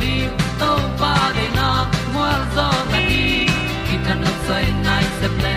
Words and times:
di 0.00 0.14
to 0.60 0.70
pa 1.00 1.12
de 1.36 1.46
na 1.58 1.68
mua 2.14 2.32
zo 2.54 2.68
ta 2.90 2.98
ni 3.08 3.24
ki 3.86 3.96
tan 4.04 4.18
no 4.24 4.32
sai 4.46 4.66
nai 4.86 5.04
se 5.18 5.28
ple 5.36 5.56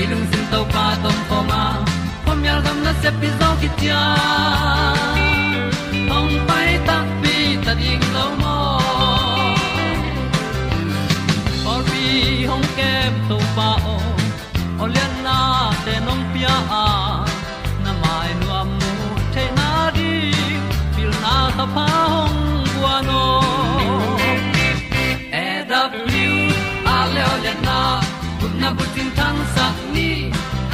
ilung 0.00 0.26
sin 0.30 0.44
to 0.52 0.60
pa 0.74 0.86
tom 1.02 1.18
pa 1.30 1.38
ma. 1.50 1.62
Pom 2.24 2.38
yal 2.48 2.60
gam 2.66 2.78
na 2.86 2.92
se 3.02 3.10
pi 3.20 3.28
zo 3.40 3.48
ki 3.60 3.68
tia 3.78 4.00
na 28.64 28.70
bu 28.76 28.84
tin 28.94 29.08
tan 29.16 29.36
sa 29.54 29.66
ni 29.94 30.08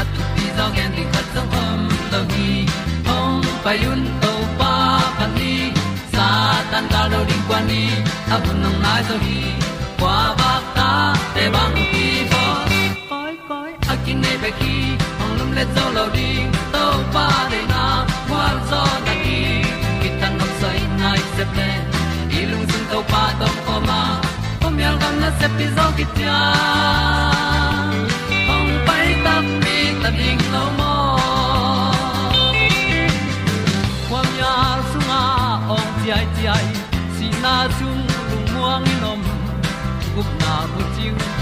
at 0.00 0.08
tu 0.14 0.22
pi 0.34 0.44
zo 0.56 0.66
gen 0.76 0.90
di 0.96 1.04
khat 1.12 1.26
zo 1.34 1.42
om 1.62 1.80
lo 2.12 2.20
gi 2.32 2.50
hong 3.08 3.46
pa 3.64 3.72
yun 3.82 4.02
to 4.22 4.32
pa 4.60 4.72
pa 5.18 5.26
ni 5.36 5.54
sa 6.14 6.26
tan 6.70 6.84
da 6.92 7.02
lo 7.12 7.20
ding 7.30 7.44
kwan 7.48 7.62
ni. 7.70 7.82
A 8.34 8.36
bu 8.42 8.52
nong 8.62 8.78
lai 8.84 9.00
so 9.08 9.16
hi 9.24 9.38
kwa 10.00 10.16
ba 10.40 10.52
ta 10.76 10.90
te 11.34 11.44
bang 11.54 11.76
ki 11.92 12.06
bo 12.32 12.42
koi 13.10 13.34
koi 13.48 13.70
a 13.92 13.94
kin 14.04 14.18
nei 14.24 14.36
be 14.42 14.50
ki 14.60 14.76
ong 15.22 15.34
lum 15.38 15.50
le 15.58 15.64
zo 15.74 15.84
lo 15.96 16.04
ding 16.16 16.48
to 16.74 16.84
pa 17.14 17.26
de 17.52 17.60
na 17.72 17.84
kwa 18.28 18.44
zo 18.70 18.82
na 19.06 19.14
ki 19.24 19.40
ki 20.00 20.08
tan 20.20 20.32
nok 20.40 20.52
sai 20.60 20.78
nai 21.02 21.20
se 21.34 21.44
pe 21.56 21.68
ilung 22.40 22.66
sun 22.70 22.84
to 22.92 22.98
pa 23.12 23.22
tom 23.40 23.56
ko 23.66 23.74
ma. 23.88 24.00
Pom 24.60 24.74
yal 24.84 24.96
gam 25.02 25.14
na 25.22 25.30
se 25.40 25.46
pi 25.56 25.66
zo 25.76 25.86
ki 25.98 26.04
tia 26.14 26.38
ong 27.16 27.19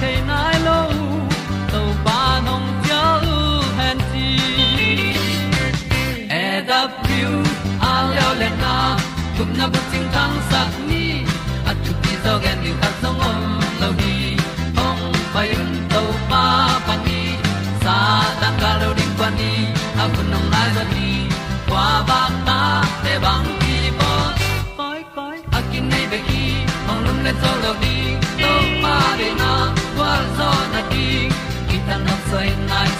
chiu 0.00 0.06
the 0.06 0.20
nai 0.26 0.58
lo 0.66 0.78
to 1.72 1.80
pa 2.04 2.40
nong 2.46 2.66
pia 2.82 3.02
han 3.78 3.98
e 6.30 6.62
da 6.68 6.80
a 7.90 7.94
leo 8.10 8.30
le 8.40 8.48
na 8.62 8.74
gup 9.36 9.50
na 9.58 9.66
bu 9.72 9.80
chiu 9.90 10.02
tang 10.14 10.36
sat 10.50 10.70
ni 10.88 11.04
at 11.70 11.76
tu 11.84 11.92
pi 12.02 12.12
zo 12.24 12.32
gen 12.44 12.58
ni 12.64 12.70
khat 12.80 12.94
song 13.02 13.20
om 13.30 13.40
lo 13.80 13.88
đi. 14.00 14.14
Ong 14.86 15.02
pa 15.34 15.42
yun 15.52 15.70
tàu 15.92 16.06
ba 16.30 16.44
pa 16.86 16.94
ni 17.06 17.20
sa 17.82 17.96
tan 18.40 18.54
ga 18.62 18.70
lo 18.80 18.88
ding 18.98 19.14
pa 19.20 19.28
ni, 19.38 19.52
a 20.02 20.04
bu 20.12 20.20
nong 20.32 20.48
lai 20.54 20.68
za 20.76 20.84
ni. 20.94 21.08
Kwa 21.68 21.86
ba 22.08 22.20
ta 22.46 22.60
te 23.04 23.14
bang 23.24 23.48
ki 23.60 23.76
bo 23.98 24.12
koi 24.78 25.00
koi 25.16 25.38
a 25.56 25.60
nei 25.90 26.04
be 26.10 26.18
ki 26.28 26.44
ong 26.90 27.00
lum 27.04 27.18
le 27.26 27.32
zo 27.42 27.52
lo 27.64 27.97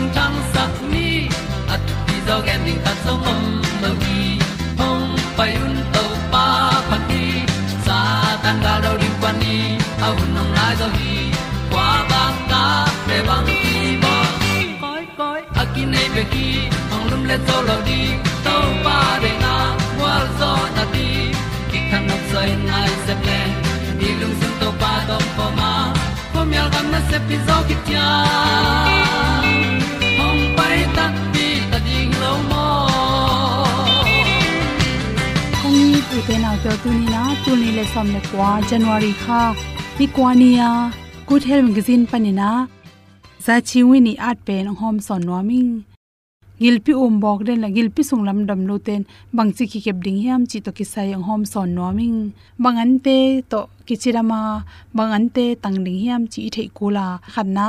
kun 0.00 0.08
na 0.08 0.08
bu 0.08 0.14
tang 0.16 0.36
sat 0.52 0.72
ni 0.92 1.28
at 1.68 1.80
ti 2.06 2.16
zo 2.26 2.36
gen 2.46 2.60
ding 2.64 2.80
ta 2.84 2.92
som 3.04 3.18
mom 3.24 3.42
mo 3.82 3.90
gi 4.02 4.38
hong 4.78 5.08
pai 5.36 5.52
un 5.64 5.74
to 5.94 6.04
pa 6.32 6.46
pa 6.88 6.96
ti. 7.08 7.24
Sa 7.84 7.98
tan 8.42 8.56
ga 8.64 8.74
do 8.84 8.92
ri 9.00 9.10
pa 9.22 9.30
ni. 9.40 9.56
A 10.04 10.08
un 10.20 10.28
nong 10.34 10.52
lai 10.56 10.72
do 10.80 10.88
gi 10.98 11.16
kwa 11.72 11.88
ba 12.10 12.22
ta 12.50 12.64
pe 13.06 13.16
bang 13.28 13.46
ti 13.62 13.98
bo 14.02 14.14
koi 14.82 15.04
koi 15.18 15.40
a 15.60 15.64
ki 15.74 15.82
nei 15.92 16.08
be 16.14 16.22
ki 16.32 16.48
hong 16.90 17.06
lum 17.10 17.22
le 17.30 17.36
to 17.48 17.56
lo 17.68 17.76
di 17.88 18.00
to 18.44 18.56
pa 18.84 18.98
de 19.22 19.32
na 19.44 19.54
wa 20.00 20.14
zo 20.38 20.52
na 20.76 20.84
ti 20.94 21.08
ki 21.70 21.78
kan 21.90 22.02
nok 22.08 22.22
sai 22.32 22.50
nai 22.68 22.90
se 23.04 23.14
ple 23.22 23.40
ni 23.98 24.08
lung 24.20 24.36
sun 24.40 24.52
to 24.60 24.68
pa 24.80 24.92
do 25.08 25.18
pa 25.36 25.46
ma. 25.58 25.72
Po 26.32 26.40
mi 26.50 26.56
al 26.62 26.68
gam 26.74 26.86
na 26.94 27.00
se 27.10 27.18
pi 27.26 27.36
zo 27.46 27.56
ki 27.68 27.76
tia 27.86 28.08
pu 36.62 36.68
te 36.68 36.72
na 36.72 36.76
pyo 36.76 36.82
tu 36.82 36.90
ni 36.98 37.06
na 37.12 37.22
tu 37.44 37.52
ni 37.60 37.68
le 37.76 37.84
som 37.92 38.06
le 38.14 38.20
kwa 38.30 38.48
january 38.70 39.12
kha 39.24 39.42
mi 39.98 40.06
kwa 40.16 40.30
ni 40.40 40.48
ya 40.60 40.70
good 41.28 41.44
health 41.48 41.64
magazine 41.68 42.04
panina 42.10 42.48
za 43.44 43.54
chi 43.68 43.80
wi 43.88 43.98
ni 44.06 44.12
at 44.28 44.38
pen 44.46 44.66
hom 44.80 44.96
son 45.06 45.22
no 45.28 45.38
ming 45.48 45.70
gilpi 46.62 46.92
um 47.04 47.14
bok 47.22 47.40
den 47.46 47.58
la 47.64 47.68
gilpi 47.76 48.02
sunglam 48.08 48.38
dam 48.48 48.60
lu 48.68 48.76
ten 48.86 49.02
bang 49.36 49.50
chi 49.56 49.64
ki 49.72 49.80
kep 49.84 49.98
ding 50.04 50.18
hiam 50.24 50.42
chi 50.50 50.58
to 50.64 50.70
ki 50.78 50.84
sai 50.92 51.08
ang 51.16 51.24
hom 51.28 51.42
son 51.52 51.68
noming 51.76 52.18
bangan 52.64 52.90
te 53.04 53.16
to 53.50 53.60
kichirama 53.86 54.40
bangan 54.96 55.24
te 55.36 55.46
tang 55.62 55.78
ding 55.84 55.98
hiam 56.02 56.22
chi 56.32 56.42
thei 56.54 56.68
kula 56.78 57.06
khanna 57.32 57.66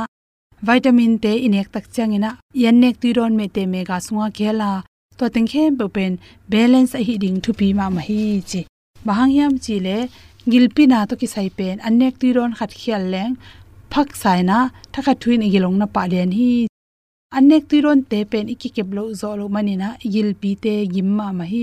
vitamin 0.66 1.14
te 1.22 1.32
inek 1.46 1.68
tak 1.74 1.86
changina 1.94 2.30
yan 2.62 2.76
nek 2.82 2.96
ti 3.02 3.08
ron 3.16 3.32
me 3.38 3.46
te 3.54 3.62
mega 3.72 3.96
sunga 4.06 4.28
khela 4.36 4.70
to 5.18 5.24
teng 5.34 5.48
khe 5.52 5.62
bu 5.78 5.86
pen 5.96 6.12
balance 6.52 6.92
a 6.98 7.00
hi 7.06 7.14
ding 7.22 7.38
thu 7.44 7.50
pi 7.58 7.66
ma 7.78 7.86
ma 7.96 8.04
hi 8.10 8.20
chi 8.52 8.62
bahang 9.06 9.32
yam 9.38 9.52
chi 9.64 9.76
le 9.86 9.98
gilpi 10.50 10.84
na 10.92 10.98
to 11.08 11.14
ki 11.20 11.28
sai 11.34 11.48
pen 11.58 11.76
anek 11.88 12.14
ti 12.20 12.28
ron 12.36 12.52
khat 12.58 12.70
khial 12.80 13.04
leng 13.14 13.34
phak 13.92 14.08
sai 14.22 14.40
na 14.50 14.58
thakha 14.92 15.12
thuin 15.22 15.42
igilong 15.46 15.76
na 15.80 15.86
pa 15.94 16.02
len 16.12 16.30
hi. 16.38 16.52
Anek 17.38 17.64
ti 17.70 17.76
ron 17.84 18.00
te 18.10 18.18
pen 18.32 18.46
iki 18.54 18.68
ke 18.76 18.82
blo 18.90 19.02
zo 19.20 19.30
lo 19.40 19.44
manina 19.54 19.88
gilpi 20.12 20.50
te 20.64 20.74
gimma 20.94 21.26
ma 21.38 21.44
hi. 21.52 21.62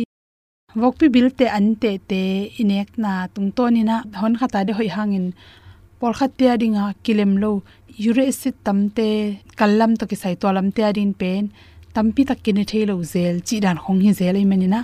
Vokpi 0.81 1.07
bil 1.15 1.27
te 1.39 1.45
an 1.57 1.67
te 1.81 1.91
te 2.09 2.23
inek 2.61 2.89
na 3.03 3.11
tung 3.33 3.49
to 3.57 3.65
ni 3.73 3.81
na 3.89 3.95
hon 4.21 4.33
khata 4.39 4.59
de 4.67 4.73
hoi 4.77 4.89
hangin 4.95 5.27
por 5.99 6.13
khatia 6.19 6.53
dinga 6.61 6.83
kilem 7.03 7.31
lo 7.43 7.51
yure 8.03 8.25
sit 8.39 8.55
tamte 8.65 9.09
kallam 9.59 9.91
to 9.99 10.03
ki 10.09 10.17
sai 10.23 10.35
to 10.41 10.47
lam 10.55 10.67
te 10.75 10.81
adin 10.89 11.13
pen. 11.21 11.43
Tampi 11.95 12.21
tak 12.29 12.39
kine 12.45 12.63
thelo 12.71 12.95
zel. 13.13 13.35
Chi 13.47 13.55
dan 13.65 13.77
khong 13.83 14.01
hi 14.05 14.11
zel 14.19 14.35
ai 14.39 14.45
mani 14.51 14.67
na 14.73 14.81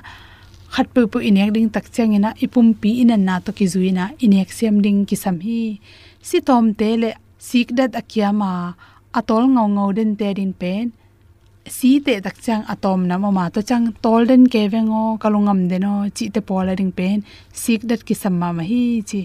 pu 0.93 1.07
pu 1.11 1.17
inek 1.29 1.49
ding 1.55 1.69
tak 1.69 1.85
changina 1.95 2.29
ipum 2.45 2.67
pi 2.81 2.89
inan 3.03 3.21
na 3.27 3.39
to 3.45 3.51
ki 3.57 3.65
zuina 3.73 4.05
inek 4.25 4.49
sem 4.57 4.75
ding 4.85 5.05
ki 5.09 5.15
sam 5.23 5.39
hi. 5.45 5.79
Si 6.27 6.37
tom 6.47 6.73
te 6.79 6.89
le 7.01 7.09
sik 7.47 7.67
dat 7.77 7.91
akyama 8.01 8.51
atol 9.19 9.43
ngau 9.53 9.67
ngau 9.75 9.89
den 9.97 10.11
te 10.19 10.27
din 10.33 10.53
pen. 10.61 10.85
Si 11.77 11.91
te 12.05 12.13
tak 12.25 12.37
chang 12.45 12.63
atom 12.73 12.99
na 13.07 13.15
ma 13.17 13.49
to 13.49 13.61
chang 13.69 13.85
tol 14.03 14.21
den 14.29 14.43
ke 14.53 14.61
vengo 14.73 15.03
kalungam 15.21 15.59
deno 15.71 15.93
chi 16.15 16.25
te 16.35 16.41
pola 16.47 16.73
ding 16.79 16.91
pen. 16.99 17.17
Sik 17.61 17.81
dat 17.89 18.01
ki 18.07 18.13
sam 18.21 18.35
ma 18.39 18.49
hi, 18.71 18.83
chi 19.09 19.21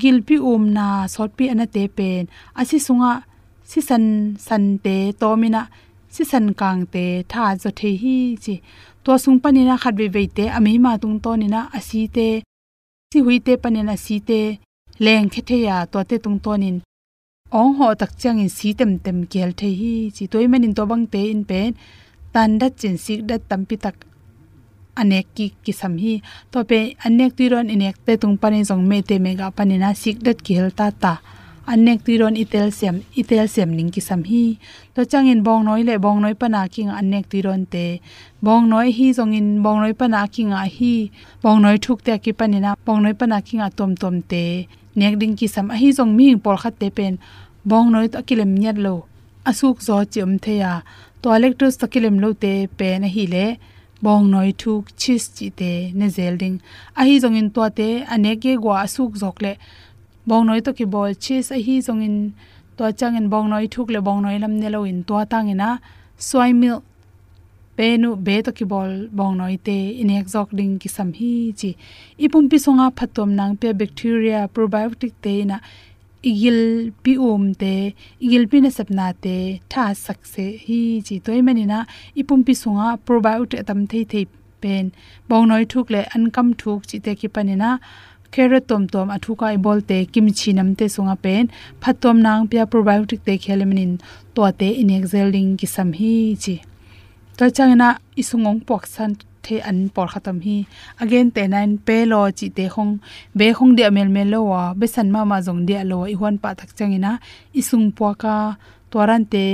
gilpi 0.00 0.36
um 0.50 0.62
na 0.76 0.86
sotpi 1.14 1.44
ana 1.52 1.66
te 1.74 1.82
pen. 1.98 2.22
Asi 2.60 2.76
sunga, 2.86 3.12
si 3.70 3.80
san 3.88 4.04
san 4.46 4.64
te 4.84 4.96
tomina 5.20 5.62
si 6.14 6.22
san 6.24 6.46
kang 6.60 6.82
te 6.94 7.04
tha 7.32 7.44
zo 7.62 7.70
the 7.78 7.90
hi, 8.02 8.36
chi 8.44 8.54
to 9.04 9.12
sung 9.22 9.38
panina 9.42 9.74
khat 9.82 9.94
ve 10.14 10.24
ami 10.56 10.72
ma 10.84 10.92
tung 11.02 11.16
to 11.24 11.30
ni 11.40 11.46
asi 11.78 12.00
te 12.16 12.28
si 13.12 13.18
hui 13.26 13.38
te 13.46 13.52
panina 13.62 13.94
si 14.04 14.16
te 14.28 14.40
leng 15.04 15.28
khe 15.32 15.40
the 15.48 15.56
ya 15.66 15.76
to 15.92 15.98
te 16.10 16.16
tung 16.24 16.38
to 16.44 16.52
nin 16.62 16.76
ong 17.58 17.72
ho 17.78 17.86
tak 18.00 18.12
chang 18.20 18.38
in 18.44 18.50
si 18.56 18.68
tem 18.78 18.92
tem 19.04 19.18
kel 19.32 19.50
the 19.60 19.68
hi 19.80 19.92
chi 20.16 20.24
toy 20.32 20.46
manin 20.52 20.74
to 20.78 20.82
bang 20.90 21.04
te 21.12 21.20
in 21.34 21.42
pen 21.50 21.70
tan 22.32 22.50
da 22.60 22.66
chin 22.80 22.96
sik 23.04 23.20
da 23.28 23.36
tampi 23.50 23.76
tak 23.84 23.96
anek 25.00 25.26
ki 25.34 25.46
ki 25.64 25.72
hi. 26.04 26.14
To 26.50 26.64
pe 26.64 26.78
anek 27.06 27.36
ti 27.36 27.48
ron 27.48 27.68
inek 27.74 27.96
te 28.06 28.16
tung 28.16 28.36
panin 28.36 28.64
jong 28.64 28.84
me 28.88 29.02
te 29.02 29.18
mega 29.18 29.50
panina 29.50 29.94
sik 29.94 30.16
dat 30.26 30.38
ki 30.42 30.54
ta 30.76 30.90
ta 30.90 31.14
anek 31.66 32.02
ti 32.04 32.18
ron 32.18 32.34
itel 32.34 32.72
sem 32.72 32.96
itel 33.14 33.46
sem 33.48 33.70
ning 33.70 33.90
ki 33.94 34.00
sam 34.00 34.22
hi. 34.24 34.58
To 34.94 35.04
changin 35.04 35.42
bong 35.46 35.64
noi 35.64 35.82
le 35.88 35.98
bong 35.98 36.20
noi 36.22 36.34
pana 36.34 36.68
king 36.68 36.90
anek 36.90 37.28
ti 37.30 37.42
ron 37.42 37.66
te. 37.66 38.00
Bong 38.42 38.68
noi 38.68 38.90
hi 38.90 39.12
jong 39.16 39.34
in 39.34 39.62
bong 39.62 39.80
noi 39.82 39.92
pana 39.92 40.26
king 40.34 40.52
a 40.52 40.64
hi. 40.66 41.10
Bong 41.42 41.62
noi 41.62 41.76
thuk 41.78 42.02
te 42.02 42.18
ki 42.18 42.32
panina, 42.32 42.74
bong 42.86 43.02
noi 43.02 43.14
pana 43.14 43.38
king 43.46 43.60
a 43.60 43.70
tom 43.70 43.94
tom 43.94 44.22
te. 44.22 44.66
Nek 44.96 45.18
ding 45.20 45.36
ki 45.38 45.46
sam 45.46 45.70
a 45.70 45.76
hi 45.76 45.92
jong 45.98 46.16
mi 46.16 46.36
por 46.36 46.56
khat 46.62 46.74
te 46.80 46.90
pen. 46.90 47.18
Bong 47.64 47.92
noi 47.92 48.08
to 48.08 48.22
kilem 48.22 48.52
nyat 48.62 48.78
lo. 48.84 48.94
Asuk 49.46 49.76
zo 49.86 50.04
chim 50.04 50.22
um 50.22 50.38
the 50.38 50.52
ya. 50.62 50.72
To 51.22 51.28
electros 51.30 51.78
to 51.78 51.86
kilem 51.86 52.20
lo 52.22 52.32
te 52.32 52.66
pe 52.78 52.98
na 52.98 53.06
hi 53.06 53.26
le. 53.34 53.46
Bong 54.02 54.30
noi 54.30 54.50
thuk 54.52 54.84
chis 54.96 55.24
chi 55.36 55.48
te. 55.50 55.92
Ne 55.94 56.08
zel 56.08 56.36
ding. 56.42 56.56
A 56.98 57.04
hi 57.06 57.20
jong 57.22 57.36
in 57.36 57.50
to 57.54 57.62
te 57.78 57.88
ane 58.12 58.32
ge 58.42 58.52
gwa 58.62 58.82
asuk 58.86 59.12
zok 59.22 59.38
le 59.44 59.54
bong 60.26 60.46
noi 60.46 60.60
to 60.60 60.72
ki 60.72 60.84
bol 60.84 61.14
chis 61.24 61.50
a 61.50 61.58
hi 61.66 61.80
jong 61.86 62.02
in 62.02 62.16
to 62.76 62.92
chang 62.92 63.16
in 63.16 63.28
bong 63.28 63.50
noi 63.50 63.66
thuk 63.66 63.90
le 63.90 64.00
bong 64.00 64.22
noi 64.22 64.38
lam 64.38 64.54
ne 64.60 64.68
lo 64.68 64.82
in 64.84 65.02
to 65.04 65.24
tang 65.24 65.48
ina. 65.48 65.80
Soy 66.18 66.52
milk 66.52 66.82
penu 67.76 68.10
be 68.26 68.42
to 68.42 68.52
ki 68.52 68.64
bol 68.72 68.90
bong 69.18 69.36
noi 69.38 69.56
te 69.66 69.76
in 70.02 70.10
exok 70.18 70.48
ding 70.58 70.78
ki 70.78 70.88
sam 70.88 71.12
hi 71.12 71.32
chi. 71.60 71.70
Ipum 72.24 72.50
pi 72.50 72.58
songa 72.64 72.90
phatom 72.98 73.30
nang 73.38 73.56
pe 73.56 73.72
bacteria 73.72 74.48
probiotic 74.54 75.12
te 75.22 75.34
na 75.44 75.58
igil 76.30 76.92
pi 77.02 77.12
um 77.30 77.52
te, 77.62 77.94
igil 78.24 78.46
pi 78.50 78.60
na 78.60 78.70
sapna 78.76 79.06
te, 79.24 79.36
tha 79.68 79.84
sakse 80.04 80.46
hi 80.66 80.80
chi. 81.06 81.18
Toy 81.18 81.40
mani 81.42 81.64
na 81.72 81.84
ipum 82.20 82.46
pi 82.46 82.54
songa 82.62 82.98
probiotic 83.06 83.66
tam 83.66 83.86
thei 83.86 84.04
thei 84.04 84.24
pen. 84.60 84.92
Bong 85.28 85.48
noi 85.48 85.64
thuk 85.64 85.90
le 85.90 86.06
an 86.14 86.30
kam 86.30 86.54
thuk 86.54 86.86
chi 86.88 86.98
te 87.04 87.14
ki 87.20 87.28
panina 87.34 87.70
carrot 88.32 88.64
tom 88.70 88.82
tom 88.92 89.06
athu 89.16 89.32
kai 89.40 89.56
bol 89.64 89.80
te 89.88 89.98
kimchi 90.12 90.50
nam 90.58 90.68
te 90.78 90.86
sunga 90.94 91.16
pen 91.24 91.44
phatom 91.82 92.16
nang 92.26 92.42
pia 92.50 92.64
probiotic 92.72 93.20
te 93.26 93.34
khelemin 93.44 93.92
to 94.34 94.42
te 94.60 94.68
in 94.80 94.90
exhaling 94.98 95.50
ki 95.58 95.66
sam 95.74 95.88
hi 95.98 96.14
chi. 96.42 96.54
To 97.36 97.44
changna 97.56 97.88
isungong 98.20 98.60
pok 98.68 98.84
san 98.94 99.12
the 99.42 99.60
an 99.68 99.78
por 99.94 100.06
khatam 100.12 100.38
hi. 100.44 100.56
Again 101.02 101.30
te 101.34 101.42
nine 101.46 101.78
pe 101.86 101.96
lo 102.04 102.20
chi 102.38 102.46
te 102.56 102.64
khong, 102.74 102.92
be 103.38 103.46
khong 103.56 103.72
de 103.78 103.90
mel 103.96 104.08
mel 104.16 104.28
lo 104.34 104.40
wa, 104.52 104.62
be 104.78 104.86
san 104.86 105.08
ma 105.14 105.24
ma 105.30 105.38
jong 105.46 105.62
de 105.68 105.78
lo 105.90 105.98
i 106.12 106.14
hon 106.20 106.36
pa 106.42 106.54
thak 106.58 106.70
changina 106.78 107.12
isung 107.60 107.86
po 107.96 108.14
ka 108.22 108.34
toran 108.90 109.22
te 109.32 109.44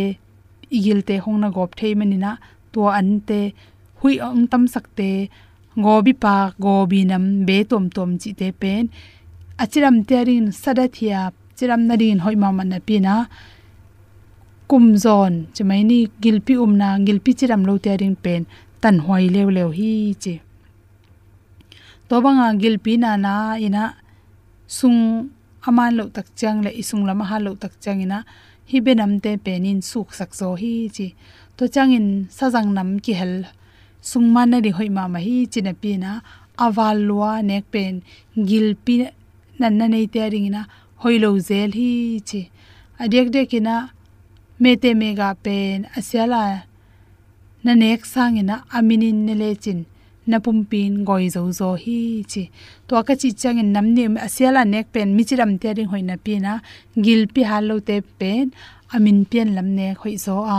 igil 0.76 1.00
te 1.08 1.14
khong 1.22 1.38
na 1.42 1.48
gop 1.56 1.70
thei 1.78 1.92
menina 2.00 2.32
to 2.72 2.80
an 2.98 3.08
te 3.28 3.40
hui 4.00 4.14
ong 4.26 4.46
tam 4.50 4.64
sakte 4.74 5.10
te 5.78 6.12
pa 6.12 6.52
gobi 6.58 7.04
nam, 7.04 7.46
be 7.46 7.64
tom 7.64 7.84
tom 7.90 8.18
chi 8.18 8.32
te 8.40 8.50
pen. 8.50 8.90
Achiram 9.62 9.96
te 10.08 10.16
sadathia 10.50 11.20
chiram 11.56 11.82
narin 11.88 12.18
hoima 12.24 12.50
man 12.54 12.68
na 12.68 12.78
pi 12.78 12.98
na 12.98 13.26
kum 14.70 14.96
zon 15.04 15.34
chmai 15.54 15.82
ni 15.90 15.98
gilpi 16.22 16.54
umna 16.64 16.88
gilpi 17.06 17.32
chiram 17.38 17.62
lo 17.68 17.78
tearing 17.78 18.16
pen. 18.24 18.42
Tan 18.82 18.96
hoi 19.06 19.24
lew 19.34 19.48
lew 19.56 19.70
hi 19.78 20.14
chi. 20.22 20.34
To 22.08 22.14
banga 22.24 22.48
gilpi 22.62 22.92
na 22.98 23.10
na, 23.16 23.34
ina. 23.66 23.84
Sung 24.66 25.30
aman 25.68 25.96
lo 25.98 26.04
tak 26.16 26.26
chang 26.38 26.58
le, 26.64 26.70
isung 26.80 27.06
lama 27.08 27.24
ha 27.30 27.36
lo 27.38 27.54
tak 27.62 27.72
chang 27.82 28.00
ina. 28.06 28.18
Hi 28.70 28.78
benam 28.86 29.12
te 29.24 29.30
penin 29.44 29.80
suk 29.90 30.08
sakso 30.18 30.48
hi 30.60 30.72
chi. 30.96 31.06
To 31.56 31.64
changin 31.74 32.26
sajang 32.36 32.68
nam 32.76 32.98
ki 33.04 33.12
hel 33.20 33.34
sung 34.00 34.28
man 34.34 34.50
na 34.50 34.58
ri 34.64 34.70
hoi 34.70 34.88
ma 34.96 35.04
ma 35.14 35.18
hi 35.26 35.36
china 35.52 35.72
pi 35.82 35.92
na 36.04 36.10
awal 36.64 36.98
lua 37.08 37.32
nek 37.48 37.64
pen 37.72 37.94
gilpi 38.48 38.96
nan 39.60 39.72
na 39.78 39.86
nei 39.92 40.06
te 40.14 40.22
ring 40.32 40.48
na 40.54 40.62
hoi 41.02 41.16
lo 41.22 41.30
zel 41.48 41.70
hi 41.78 41.90
chi. 42.28 42.40
Adek 43.02 43.26
de 43.34 43.42
kina 43.50 43.76
me 44.62 44.70
te 44.82 44.90
mega 45.00 45.28
pen 45.44 45.86
asiala 45.98 46.42
na 47.64 47.72
nek 47.82 48.00
sangina 48.12 48.56
aminin 48.76 49.18
ne 49.26 49.34
lechin 49.42 49.80
na 50.30 50.36
pumpin 50.44 50.92
goi 51.08 51.26
zo 51.34 51.42
zo 51.58 51.68
hi 51.82 51.98
chi. 52.30 52.42
To 52.86 52.92
ka 53.06 53.14
chi 53.20 53.28
chang 53.40 53.58
in 53.62 53.70
namni 53.74 54.04
asiala 54.26 54.62
nek 54.74 54.86
pen 54.94 55.08
michiram 55.16 55.52
te 55.62 55.68
ring 55.76 55.90
hoina 55.92 56.16
pi 56.24 56.34
na, 56.44 56.52
gil 57.04 57.22
pi 57.34 57.42
halo 57.50 57.76
te 57.88 57.96
pen, 58.20 58.46
amin 58.94 59.18
pen 59.30 59.48
lam 59.56 59.68
ne 59.78 59.86
khoi 60.00 60.16
zo 60.24 60.36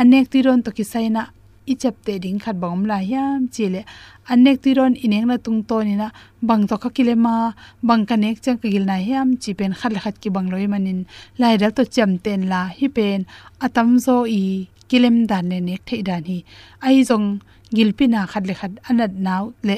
Anek 0.00 0.26
ti 0.32 0.38
ron 0.46 0.60
to 0.64 0.70
ki 0.76 0.84
saina 0.92 1.22
i 1.66 1.74
chap 1.74 1.94
te 2.04 2.18
ding 2.18 2.38
khat 2.38 2.56
bom 2.62 2.84
la 2.90 2.98
yam 2.98 3.48
chile. 3.54 3.84
Anek 4.32 4.62
ti 4.62 4.74
ron 4.74 4.94
ineng 4.94 5.26
na 5.26 5.36
tung 5.36 5.62
to 5.62 5.82
ni 5.82 5.94
na, 5.94 6.08
bang 6.42 6.66
to 6.66 6.76
kha 6.82 6.90
kile 6.96 7.14
ma, 7.14 7.52
bang 7.82 8.06
ka 8.06 8.16
nek 8.16 8.42
chang 8.42 8.58
ka 8.58 8.68
gil 8.68 8.84
na 8.84 8.96
yam 8.96 9.36
chi 9.36 9.52
pen 9.58 9.72
khat 9.72 9.92
khat 10.04 10.20
ki 10.22 10.28
bang 10.30 10.50
loi 10.50 10.66
manin. 10.66 11.06
Lai 11.38 11.56
dal 11.56 11.72
to 11.76 11.84
cham 11.84 12.18
ten 12.18 12.48
la 12.52 12.60
hi 12.78 12.88
pen, 12.88 13.26
atam 13.60 13.98
zo 13.98 14.16
i 14.26 14.66
kilem 14.88 15.26
dan 15.30 15.48
ne 15.48 15.58
nek 15.60 15.80
thei 15.86 16.02
dan 16.02 16.24
hi. 16.24 16.38
Ai 16.86 17.04
jong 17.08 17.40
gilpina 17.74 18.26
khat 18.26 18.44
le 18.48 18.54
khat 18.60 18.72
anat 18.90 19.12
naw 19.26 19.44
le 19.68 19.76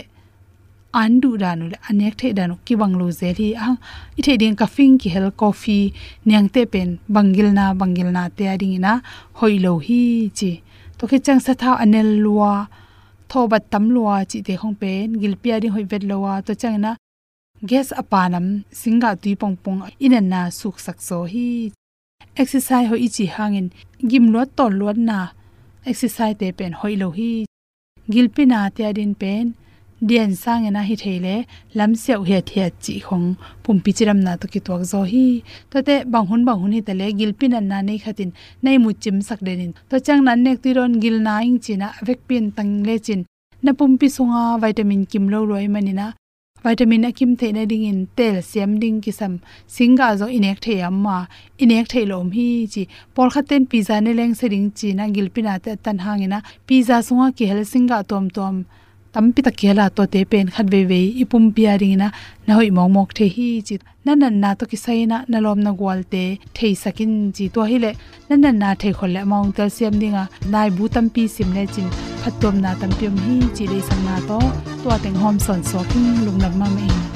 an 0.94 1.20
du 1.20 1.30
danu 1.42 1.64
le, 1.72 1.76
anek 1.90 2.14
thei 2.20 2.32
danu 2.38 2.54
ki 2.66 2.74
banglo 2.80 3.06
ze 3.20 3.28
hi. 3.38 3.48
A 3.66 3.76
i 4.18 4.20
thei 4.26 4.36
ding 4.42 4.56
ka 4.60 4.66
fing 4.76 4.96
ki 5.00 5.08
hel 5.14 5.30
coffee 5.40 5.92
nyang 6.28 6.48
te 6.54 6.62
pen 6.72 6.98
bangil 7.14 7.48
na 7.58 7.64
bangil 7.80 8.08
na 8.16 8.22
te 8.36 8.44
ading 8.52 8.76
na 8.80 8.92
hoilo 9.40 9.72
hi, 9.86 10.30
chi 10.38 10.52
to 10.98 11.04
khi 11.10 11.18
chang 11.26 11.40
sa 11.46 11.52
tha 11.60 11.70
anel 11.84 12.10
lua, 12.24 12.52
thobat 13.30 13.64
tam 13.72 13.84
lua 13.94 14.16
chi 14.30 14.38
te 14.46 14.54
khong 14.60 14.76
pen 14.80 15.06
gilpia 15.20 15.54
ding 15.62 15.74
hoi 15.74 15.84
vet 15.90 16.02
lowa 16.10 16.32
to 16.46 16.52
chang 16.62 16.78
na, 16.84 16.92
gas 17.70 17.88
apanam, 18.00 18.46
singa 18.80 19.10
tui 19.22 19.34
pong 19.40 19.56
pong, 19.62 19.80
inan 20.04 20.26
na 20.32 20.40
suk 20.58 20.76
sak 20.84 20.98
so 21.08 21.18
hi. 21.32 21.48
Exercise 22.40 22.88
ho 22.90 22.96
ichi 23.06 23.26
hangin 23.34 23.68
gim 24.10 24.24
lo 24.34 24.40
ton 24.56 24.72
lo 24.80 24.86
na, 25.08 25.18
exercise 25.90 26.38
te 26.40 26.46
pen 26.58 26.72
hoi 26.80 26.94
lo 27.02 27.08
hi. 27.18 27.32
Gilpina 28.12 28.58
te 28.74 28.82
adin 28.90 29.14
pen 29.20 29.46
dian 30.00 30.34
sang 30.34 30.66
ena 30.66 30.82
hi 30.82 30.96
theile 31.02 31.46
lam 31.74 31.94
seo 31.94 32.24
he 32.28 32.40
thia 32.40 32.70
chi 32.82 32.94
khong 33.06 33.26
pum 33.62 33.80
pichiram 33.84 34.18
na 34.26 34.36
to 34.36 34.48
ki 34.48 34.60
tok 34.60 34.82
zo 34.92 35.02
hi. 35.12 35.42
To 35.70 35.82
te 35.82 36.04
bang 36.04 36.26
hun 36.26 36.44
bang 36.44 36.58
hun 36.62 36.72
hi 36.72 36.80
tele 36.80 37.06
gilpin 37.18 37.54
an 37.58 37.68
na 37.68 37.80
nei 37.82 37.98
khatin, 37.98 38.32
nei 38.62 38.78
mu 38.78 38.92
chim 38.92 39.22
sak 39.28 39.40
denin 39.46 39.72
to 39.88 40.00
chang 40.00 40.24
nan 40.24 40.42
nek 40.44 40.62
ti 40.62 40.74
ron 40.74 41.00
gil 41.02 41.16
na 41.20 41.38
ing 41.40 41.58
china 41.60 41.88
vek 42.06 42.20
pin 42.28 42.50
tang 42.56 42.82
le 42.82 42.98
chin. 42.98 43.24
Na 43.62 43.72
pum 43.72 43.96
pi 43.98 44.06
sunga 44.06 44.60
vitamin 44.60 45.06
kim 45.06 45.28
lo 45.28 45.44
roi 45.44 45.66
manina 45.74 46.12
vitamin 46.64 47.04
akim 47.04 47.36
the 47.36 47.52
na 47.52 47.64
ding 47.64 47.84
in, 47.84 48.08
tel 48.16 48.42
siam 48.42 48.80
ding 48.80 49.00
ki 49.00 49.10
sam. 49.10 49.40
Singa 49.68 50.16
zo 50.18 50.26
inek 50.26 50.60
the 50.60 50.80
amma 50.82 51.28
inek 51.58 51.88
the 51.88 52.06
lom 52.06 52.30
hi 52.32 52.66
chi. 52.72 52.86
Por 53.14 53.28
khaten 53.30 53.66
pizza 53.70 54.00
ne 54.00 54.12
leng 54.12 54.34
se 54.34 54.48
ding 54.48 54.70
chi 54.70 54.92
na 54.92 55.08
gilpina 55.08 55.62
te 55.62 55.76
tan 55.76 55.98
hangina 55.98 56.42
pizza 56.66 56.96
sunga 57.08 57.36
ki 57.36 57.46
hel 57.46 57.64
singa 57.64 58.02
tom 58.06 58.28
tom 58.30 58.64
tampi 59.14 59.40
ta 59.46 59.52
kela 59.60 59.84
to 59.96 60.02
te 60.12 60.20
pen 60.30 60.46
khat 60.54 60.66
ve 60.72 60.80
ve 60.90 61.00
ipum 61.22 61.44
pia 61.56 61.72
ring 61.80 61.96
na 62.02 62.08
na 62.46 62.52
hoi 62.58 62.70
mong 62.76 62.92
mok 62.96 63.10
the 63.18 63.26
hi 63.34 63.48
chi. 63.66 63.78
Na 64.04 64.12
na 64.20 64.28
na 64.42 64.50
to 64.58 64.64
ki 64.70 64.76
sai 64.84 65.00
na 65.12 65.18
na 65.30 65.38
lom 65.44 65.60
na 65.66 65.70
gwal 65.80 66.00
te 66.12 66.22
thei 66.56 66.74
sakin 66.82 67.12
chi 67.36 67.44
to 67.54 67.60
hi 67.70 67.76
le 67.84 67.90
na 68.28 68.34
na 68.42 68.50
na 68.60 68.68
thei 68.80 68.92
khol 68.98 69.10
le 69.16 69.22
mong 69.32 69.52
tel 69.56 69.70
siam 69.76 69.94
dinga. 70.02 70.24
Nai 70.52 70.68
bu 70.76 70.84
tam 70.94 71.06
pi 71.14 71.22
sim 71.34 71.48
le 71.56 71.64
chin. 71.74 71.88
Phatom 72.22 72.54
na 72.64 72.70
tam 72.80 72.90
piom 72.98 73.14
hi 73.24 73.36
chi 73.56 73.64
le 73.72 73.78
sang 73.88 74.02
na 74.08 74.16
to. 74.28 74.38
To 74.82 74.86
ateng 74.96 75.18
hom 75.22 75.36
son 75.46 75.60
so 75.70 75.78
king 75.90 76.14
lung 76.24 76.38
na 76.44 76.48
ma 76.60 76.68
me 76.76 77.13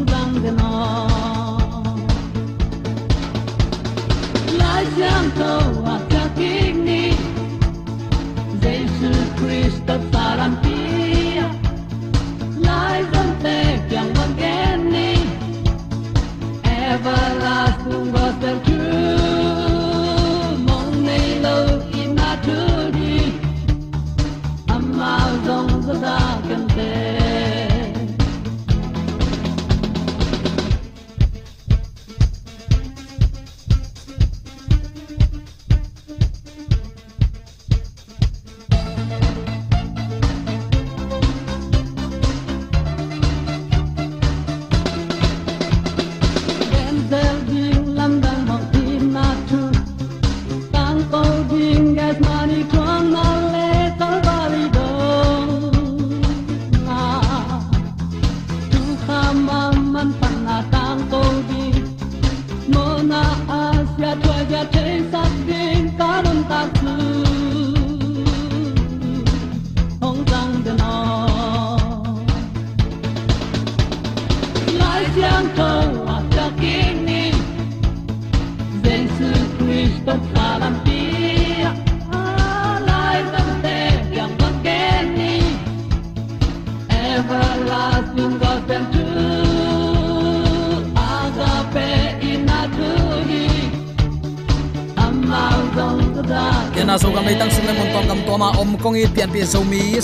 mudan 0.00 0.32
de 0.42 0.50
nós. 0.50 1.10
Lá 4.58 4.82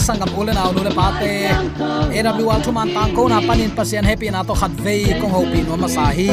sangam 0.06 0.30
ulen 0.38 0.54
aw 0.54 0.70
nule 0.70 0.86
le 0.86 0.92
pa 0.94 1.10
te 1.18 1.50
awl 1.50 2.60
thu 2.64 2.70
tang 2.94 3.10
ko 3.16 3.22
na 3.32 3.38
panin 3.48 3.72
pasian 3.78 4.06
happy 4.06 4.30
na 4.30 4.40
to 4.48 4.54
khat 4.60 4.72
ve 4.84 4.96
kong 5.20 5.32
ho 5.34 5.40
pi 5.52 5.60
no 5.66 5.74
ma 5.82 5.88
sa 5.96 6.04
hi. 6.18 6.32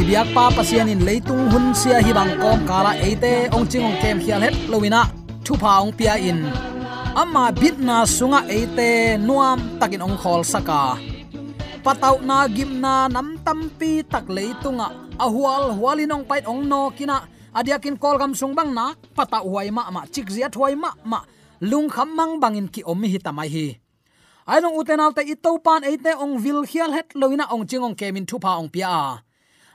Ibiak 0.00 0.28
pa 0.36 0.44
pasian 0.56 0.92
in 0.92 1.00
leitung 1.08 1.48
hun 1.52 1.66
sia 1.80 1.98
hi 2.04 2.12
bang 2.18 2.32
kom 2.42 2.60
kala 2.68 2.92
eite 3.06 3.32
ong 3.56 3.64
ching 3.70 3.84
ong 3.88 3.96
kem 4.02 4.18
hial 4.24 4.42
het 4.44 4.56
lowina 4.72 5.02
thu 5.44 5.52
pa 5.62 5.72
ong 5.82 5.92
pia 5.98 6.14
in. 6.30 6.38
Amma 7.22 7.44
bit 7.60 7.76
na 7.88 7.96
sunga 8.16 8.40
eite 8.56 8.90
nuam 9.26 9.58
takin 9.80 10.04
ong 10.06 10.16
khol 10.22 10.42
saka. 10.52 10.82
Patau 11.84 12.16
na 12.28 12.38
gim 12.56 12.70
na 12.84 12.94
nam 13.14 13.28
tampi 13.46 13.92
tak 14.12 14.28
leitunga 14.36 14.88
ahwal 15.24 15.64
hualinong 15.78 16.24
pait 16.28 16.44
ong 16.52 16.62
no 16.70 16.92
kina 16.96 17.16
adiakin 17.58 17.96
kol 18.02 18.16
gam 18.20 18.32
sung 18.40 18.52
bang 18.58 18.70
na 18.78 18.86
pata 19.16 19.38
huai 19.48 19.68
ma 19.76 19.82
ma 19.94 20.02
chik 20.14 20.28
zia 20.34 20.48
thuai 20.54 20.74
ma 20.84 20.90
ma 21.12 21.20
lung 21.60 21.88
kham 21.88 22.16
mang 22.16 22.40
bangin 22.40 22.68
ki 22.68 22.82
om 22.82 23.02
hi 23.02 23.18
tamai 23.18 23.48
hi. 23.48 23.66
Ai 24.46 24.60
nong 24.60 24.76
uten 24.80 25.00
alte 25.00 25.22
i 25.32 25.34
to 25.44 25.58
pan 25.64 25.82
eite 25.84 26.12
ong 26.24 26.38
vil 26.42 26.60
khial 26.70 26.90
het 26.96 27.08
loina 27.20 27.44
ong 27.54 27.66
chingong 27.68 27.94
kemin 28.00 28.26
thu 28.26 28.38
pa 28.38 28.50
ong 28.60 28.68
pia. 28.74 29.22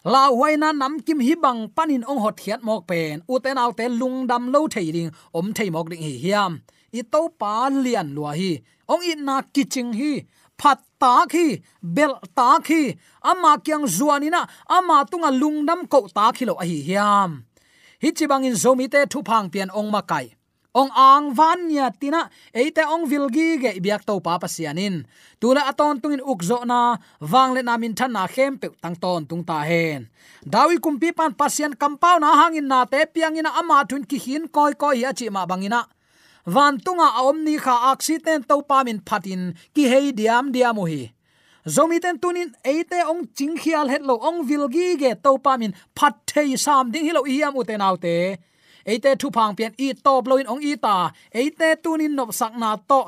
La 0.04 0.30
na 0.58 0.72
nam 0.72 1.00
kim 1.00 1.20
hi 1.20 1.36
bang 1.36 1.70
panin 1.76 2.04
ong 2.04 2.20
hot 2.20 2.38
khiat 2.38 2.62
mok 2.64 2.88
pen. 2.88 3.22
Uten 3.28 3.58
alte 3.58 3.86
lung 3.90 4.28
dam 4.28 4.52
lo 4.54 4.68
thei 4.68 4.92
ding, 4.92 5.12
om 5.32 5.54
thei 5.54 5.70
mok 5.70 5.90
ding 5.90 6.02
hi 6.02 6.14
hiam. 6.24 6.62
I 6.92 7.02
to 7.12 7.30
pa 7.40 7.70
lian 7.70 8.08
lua 8.16 8.32
hi. 8.34 8.52
Ong 8.88 9.02
i 9.02 9.14
na 9.16 9.42
kiching 9.54 9.94
hi, 9.94 10.26
phat 10.58 10.80
ta 11.00 11.26
khi 11.30 11.58
bel 11.82 12.14
ta 12.36 12.60
khi 12.60 12.94
ama 13.22 13.58
kyang 13.66 13.86
zuanina, 13.86 14.42
ama 14.68 15.06
tunga 15.12 15.32
lungnam 15.42 15.88
ko 15.88 16.08
ta 16.16 16.32
khilo 16.32 16.54
a 16.64 16.66
hi 16.66 16.78
hiam. 16.88 17.30
Hi 18.02 18.10
chi 18.18 18.26
bangin 18.28 18.54
zomi 18.54 18.86
te 18.94 19.06
thu 19.12 19.22
phang 19.28 19.50
pian 19.54 19.70
ong 19.70 19.92
ma 19.92 20.02
kai 20.02 20.28
ong 20.76 20.92
ang 20.92 21.32
van 21.32 21.72
nya 21.72 21.88
tina, 21.96 22.28
eite 22.52 22.84
ong 22.84 23.08
vilgi 23.08 23.56
ge 23.64 23.72
biak 23.80 24.04
to 24.04 24.20
pa 24.20 24.36
pasianin 24.36 25.08
tula 25.40 25.64
aton 25.72 26.04
tungin 26.04 26.20
ukzo 26.20 26.68
na 26.68 27.00
wangle 27.24 27.64
namin 27.64 27.96
than 27.96 28.12
na 28.12 28.28
khem 28.28 28.60
pe 28.60 28.68
tang 28.84 28.96
ton 29.00 29.24
tung 29.24 29.44
ta 29.48 29.64
hen. 29.64 30.12
Dawi 30.44 30.76
kum 30.84 31.00
pi 31.00 31.16
pan 31.16 31.32
pasian 31.32 31.72
kampau 31.80 32.20
na 32.20 32.36
hangin 32.44 32.68
na 32.68 32.84
te 32.84 33.08
piang 33.08 33.40
ina 33.40 33.56
ama 33.56 33.88
thun 33.88 34.04
ki 34.04 34.18
hin 34.20 34.44
koi 34.52 34.76
koi 34.76 35.02
ya 35.08 35.16
chi 35.16 35.32
ma 35.32 35.48
bangina. 35.48 35.88
Van 36.46 36.76
tunga 36.78 37.24
om 37.24 37.38
ni 37.48 37.56
kha 37.58 37.96
accident 37.96 38.44
to 38.50 38.62
pa 38.62 38.84
min 38.84 39.00
phatin, 39.08 39.56
ki 39.74 39.84
hei 39.88 40.12
diam 40.12 40.52
diam 40.52 40.78
hi 40.86 41.16
zomi 41.66 41.98
ten 42.00 42.20
tunin, 42.22 42.54
eite 42.62 43.02
ong 43.10 43.26
ching 43.34 43.58
khial 43.58 43.90
het 43.90 44.04
lo 44.06 44.16
ong 44.22 44.46
vilgi 44.46 44.98
ge 45.02 45.12
to 45.24 45.32
pa 45.42 45.58
min 45.58 45.74
phat 45.98 46.14
thei 46.30 46.54
sam 46.58 46.92
ding 46.92 47.06
hi 47.08 47.12
lo 47.12 47.26
iam 47.26 47.56
u 47.58 47.64
te 47.66 48.38
eite 48.92 49.12
thu 49.22 49.28
phang 49.36 49.54
pian 49.58 49.74
i 49.86 49.88
top 50.06 50.24
loin 50.30 50.48
ong 50.54 50.62
i 50.62 50.74
ta. 50.86 51.12
Eite 51.40 51.68
tunin 51.84 52.14
nop 52.18 52.30
sak 52.40 52.54
na 52.62 52.78
to. 52.90 53.02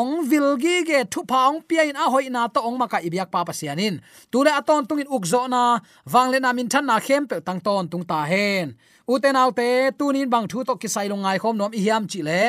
Ong 0.00 0.22
vilgi 0.30 0.76
ge 0.88 0.98
thu 1.12 1.20
phang 1.30 1.56
pian 1.68 1.90
in 1.90 1.96
a 2.02 2.06
hoi 2.12 2.26
na 2.30 2.42
to 2.54 2.60
ong 2.62 2.78
maka 2.78 2.98
ibyak 3.06 3.30
pa 3.32 3.42
pasianin 3.48 3.94
tule 4.30 4.50
aton 4.60 4.86
tungin 4.88 5.10
ukzo 5.16 5.42
na. 5.54 5.62
Wangle 6.12 6.38
na 6.40 6.50
min 6.52 6.68
than 6.72 6.86
na 6.86 6.96
khem 7.06 7.26
pe 7.30 7.36
tang 7.46 7.60
ton 7.66 7.84
tung 7.90 8.06
ta 8.10 8.22
hen. 8.30 8.66
Uten 9.12 9.36
autte 9.42 9.68
tunin 9.98 10.30
bang 10.32 10.46
thu 10.50 10.58
to 10.68 10.74
kisai 10.82 11.06
lo 11.10 11.16
ngai 11.16 11.38
khom 11.42 11.56
nom 11.58 11.72
i 11.78 11.80
hiam 11.84 12.04
chi 12.10 12.20
le. 12.28 12.42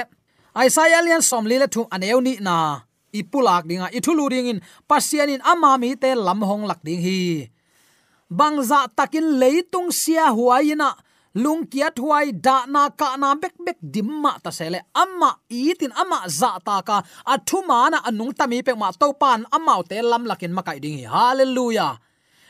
Sai 0.76 0.92
alian 1.00 1.22
som 1.30 1.46
li 1.50 1.56
le 1.62 1.68
thu 1.74 1.82
aneu 1.96 2.20
ni 2.22 2.34
na. 2.48 2.58
Ipulak 3.20 3.64
dinga 3.70 3.88
ithulu 3.98 4.26
dingin. 4.34 4.60
Pasianin 4.90 5.42
ama 5.52 5.72
mi 5.82 5.90
te 6.02 6.10
lam 6.16 6.40
hong 6.50 6.64
lak 6.70 6.82
ding 6.86 7.02
hi. 7.06 7.22
Bangza 8.38 8.80
takin 8.98 9.28
leitung 9.42 9.90
sia 9.92 10.26
huaina 10.38 10.90
lung 11.36 11.64
kia 11.72 11.90
thuai 11.96 12.36
da 12.36 12.66
na 12.68 12.90
ka 12.92 13.16
na 13.16 13.36
bek 13.36 13.56
bek 13.66 13.80
dimma 13.80 14.36
ta 14.44 14.52
sele. 14.52 14.84
Amma 14.96 15.32
itin, 15.48 15.92
amma 15.96 16.28
za 16.28 16.60
ta 16.60 16.82
ka. 16.82 17.04
Athuma 17.24 17.88
na 17.92 18.00
anung 18.04 18.34
tami 18.36 18.60
pe 18.64 18.74
ma 18.76 18.92
to 18.92 19.14
pan 19.14 19.46
amma 19.56 19.84
te 19.88 20.02
lam 20.02 20.24
lakin 20.28 20.52
makai 20.52 20.80
ding 20.84 20.98
hi 21.00 21.06
hallelujah. 21.08 21.96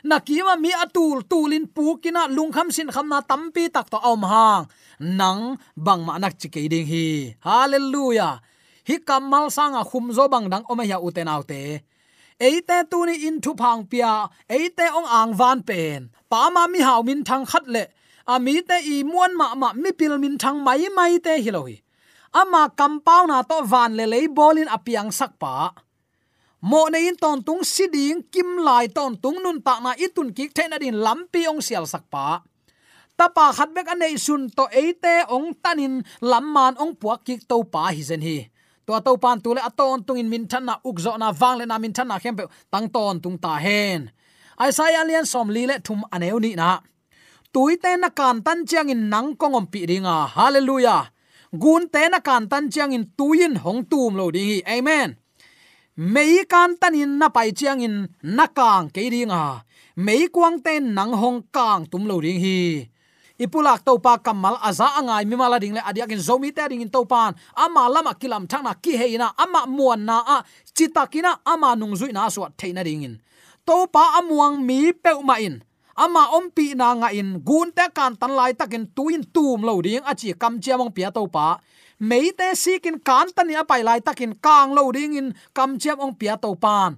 Na 0.03 0.17
kiwa 0.17 0.57
mi 0.57 0.73
atul, 0.73 1.21
tulin 1.29 1.69
pukina 1.69 2.25
lungkham 2.25 2.73
sin 2.73 2.89
khamna 2.89 3.21
tampi 3.21 3.69
tak 3.69 3.89
to 3.93 3.97
om 4.01 4.23
hang. 4.25 4.65
Nang 4.97 5.61
bang 5.77 6.01
ma 6.01 6.17
nak 6.17 6.41
chike 6.41 6.65
ding 6.65 6.87
hi 6.89 7.37
hallelujah 7.45 8.41
hi 8.87 8.95
kamal 9.07 9.53
sanga 9.53 9.85
khum 9.85 10.09
zo 10.09 10.25
bang 10.25 10.49
dang 10.49 10.65
oma 10.71 10.81
ya 10.81 10.97
uten 10.97 11.29
autte 11.29 11.85
eite 12.41 12.77
tu 12.89 13.05
ni 13.05 13.15
in 13.27 13.37
thu 13.43 13.51
phang 13.61 13.85
pia, 13.85 14.25
eite 14.49 14.85
ong 14.97 15.05
ang 15.05 15.31
van 15.39 15.59
pen. 15.61 16.09
Pa 16.29 16.49
ma 16.49 16.65
mi 16.73 16.79
hau 16.87 17.01
min 17.05 17.21
thang 17.23 17.45
khat 17.45 17.65
le 17.73 17.83
ami 18.27 18.61
te 18.61 18.77
i 18.83 19.03
muan 19.03 19.31
ma 19.37 19.55
ma 19.55 19.73
mi 19.73 19.91
pil 19.91 20.17
min 20.17 20.37
thang 20.37 20.59
mai 20.65 20.89
mai 20.97 21.19
te 21.19 21.41
hiloi 21.41 21.81
ama 22.31 22.71
kampau 22.71 23.27
na 23.27 23.43
to 23.43 23.59
van 23.67 23.91
le 23.99 24.05
lei 24.07 24.27
bolin 24.27 24.71
apiang 24.71 25.11
sak 25.11 25.35
pa. 25.35 25.75
Mo 26.61 26.87
ne 26.87 27.09
in 27.09 27.17
ton 27.17 27.41
tung 27.43 27.63
siding 27.65 28.23
kim 28.31 28.61
lai 28.61 28.87
ton 28.87 29.17
tung 29.17 29.41
nun 29.43 29.59
ta 29.65 29.81
na 29.83 29.91
itun 29.97 30.29
kik 30.31 30.53
the 30.53 30.63
na 30.67 30.77
din 30.77 30.95
lampi 30.95 31.49
ong 31.49 31.59
sial 31.59 31.85
sak 31.89 32.07
pa. 32.13 32.41
Tapa 33.17 33.51
khat 33.53 33.69
bek 33.75 33.91
anei 33.91 34.15
sun 34.17 34.47
to 34.49 34.65
eite 34.71 35.25
ong 35.27 35.57
tanin 35.63 36.05
lamman 36.21 36.77
ong 36.79 36.95
puak 36.95 37.25
kik 37.27 37.41
to 37.49 37.57
pa 37.65 37.91
hi 37.91 38.01
zen 38.01 38.21
hi. 38.21 38.47
To 38.87 38.93
to 39.01 39.17
pan 39.17 39.41
tu 39.43 39.53
le 39.57 39.61
aton 39.61 40.05
tung 40.05 40.17
in 40.21 40.29
min 40.29 40.45
than 40.47 40.65
na 40.69 40.77
ukzo 40.85 41.17
na 41.17 41.33
wang 41.33 41.57
le 41.59 41.65
na 41.65 41.77
min 41.81 41.93
than 41.93 42.07
na 42.07 42.21
khem 42.21 42.35
pe 42.37 42.45
tang 42.71 42.87
ton 42.93 43.19
tung 43.19 43.37
ta 43.41 43.57
hen. 43.57 44.11
Ai 44.61 44.69
sai 44.71 44.93
alian 45.01 45.25
som 45.25 45.49
li 45.49 45.65
le 45.65 45.75
thum 45.81 46.05
aneu 46.13 46.39
ni 46.39 46.55
na 46.55 46.79
tui 47.53 47.77
te 47.77 47.91
na 47.99 48.09
kan 48.09 48.41
tan 48.45 48.65
chiang 48.65 48.89
in 48.89 49.09
nang 49.11 49.35
kongom 49.35 49.65
pi 49.71 49.85
ringa 49.89 50.27
hallelujah. 50.35 51.11
Gun 51.51 51.83
te 51.93 52.07
na 52.09 52.19
kan 52.19 52.47
tan 52.51 52.71
chiang 52.71 52.95
in 52.95 53.05
tuin 53.17 53.55
hong 53.63 53.83
tum 53.91 54.15
lo 54.15 54.31
ding 54.31 54.49
hi 54.51 54.59
amen. 54.77 55.15
Mei 55.97 56.45
kan 56.47 56.79
tan 56.79 56.95
in 56.95 57.19
na 57.19 57.27
pai 57.29 57.51
chiang 57.51 57.83
in 57.83 58.07
na 58.23 58.45
kang 58.47 58.87
ke 58.89 59.03
ringa 59.11 59.63
mei 59.95 60.27
kwang 60.31 60.57
tên 60.65 60.95
nang 60.95 61.13
hong 61.21 61.43
kang 61.51 61.85
tum 61.91 62.07
lo 62.07 62.21
ding 62.23 62.39
hi 62.39 62.87
ipulak 63.41 63.81
to 63.83 63.97
pa 63.97 64.21
kamal 64.21 64.55
aza 64.61 64.87
angai 64.99 65.25
mi 65.25 65.35
mala 65.35 65.57
ding 65.59 65.73
le 65.73 65.81
adiak 65.81 66.13
in 66.13 66.21
zomi 66.21 66.53
te 66.55 66.63
ding 66.69 66.81
in 66.85 66.89
to 66.89 67.01
pan. 67.05 67.33
Ama 67.57 67.89
lama 67.89 68.13
kilam 68.13 68.47
thana 68.47 68.73
ki 68.83 68.93
heina 69.01 69.33
ama 69.37 69.65
muan 69.67 70.05
na 70.05 70.17
a 70.35 70.37
chitakina 70.75 71.31
ama 71.45 71.75
nungzui 71.75 72.13
na 72.13 72.29
so 72.29 72.47
theina 72.57 72.83
ding 72.83 73.03
in. 73.03 73.15
To 73.65 73.87
pa 73.87 74.21
amuang 74.21 74.63
mi 74.63 74.93
pe 74.93 75.11
ma 75.25 75.35
in 75.41 75.63
ama 75.95 76.31
ompi 76.37 76.75
na 76.75 76.95
nga 76.95 77.09
in 77.11 77.39
gun 77.43 77.71
te 77.71 77.85
kan 77.91 78.15
tan 78.15 78.31
lai 78.31 78.53
takin 78.53 78.87
tuin 78.95 79.23
tum 79.33 79.61
lo 79.63 79.81
ding, 79.81 80.03
achi 80.05 80.33
kam 80.33 80.59
chiamong 80.59 80.93
pia 80.93 81.11
to 81.11 81.27
pa. 81.27 81.59
Mei 82.01 82.33
te 82.33 82.57
sikin 82.57 82.97
kan 82.97 83.29
tan 83.29 83.45
ya 83.45 83.61
pai 83.61 83.85
lai 83.85 84.01
takin 84.01 84.33
kang 84.41 84.73
lo 84.73 84.89
ding 84.89 85.13
in 85.13 85.27
kam 85.53 85.77
chiam 85.77 86.01
ong 86.01 86.17
pia 86.17 86.33
to 86.33 86.55
pan. 86.57 86.97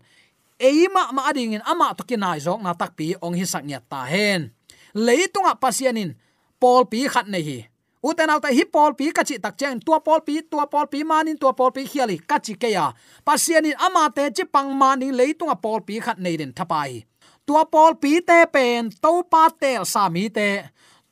Eima 0.56 1.12
ma 1.12 1.28
ading 1.28 1.60
in 1.60 1.64
ama 1.68 1.92
to 1.92 2.08
kinai 2.08 2.40
jok 2.40 2.64
na 2.64 2.72
tak 2.72 2.96
pi 2.96 3.12
ong 3.20 3.36
hi 3.36 3.44
sak 3.44 3.68
nya 3.68 3.84
ta 3.84 4.08
hen. 4.08 4.56
Leitunga 4.96 5.60
pasianin 5.60 6.16
pol 6.56 6.88
pi 6.88 7.04
khat 7.12 7.28
nei 7.28 7.44
hi. 7.44 7.60
Uten 8.00 8.32
alta 8.32 8.48
hi 8.48 8.64
pol 8.64 8.96
pi 8.96 9.12
kachi 9.12 9.44
tak 9.44 9.60
chen 9.60 9.80
tua 9.84 10.00
pol 10.00 10.24
pi 10.24 10.40
tua 10.40 10.72
pol 10.72 10.88
pi 10.88 11.04
manin 11.04 11.36
tua 11.36 11.52
pol 11.52 11.72
pi 11.76 11.84
khiali 11.84 12.24
kachi 12.24 12.56
ke 12.56 12.72
ya. 12.72 12.96
Pasianin 13.28 13.76
ama 13.84 14.08
te 14.08 14.32
chi 14.32 14.48
pang 14.48 14.72
mani 14.72 15.12
leitunga 15.12 15.60
pol 15.60 15.84
pi 15.84 16.00
khat 16.00 16.16
nei 16.16 16.40
den 16.40 16.56
thapai 16.56 17.04
tua 17.46 17.64
pol 17.74 17.94
pi 18.02 18.22
te 18.28 18.40
pen 18.54 18.92
to 19.04 19.12
pa 19.32 19.44
te 19.62 19.72
sa 19.94 20.10
mi 20.10 20.30
te. 20.38 20.50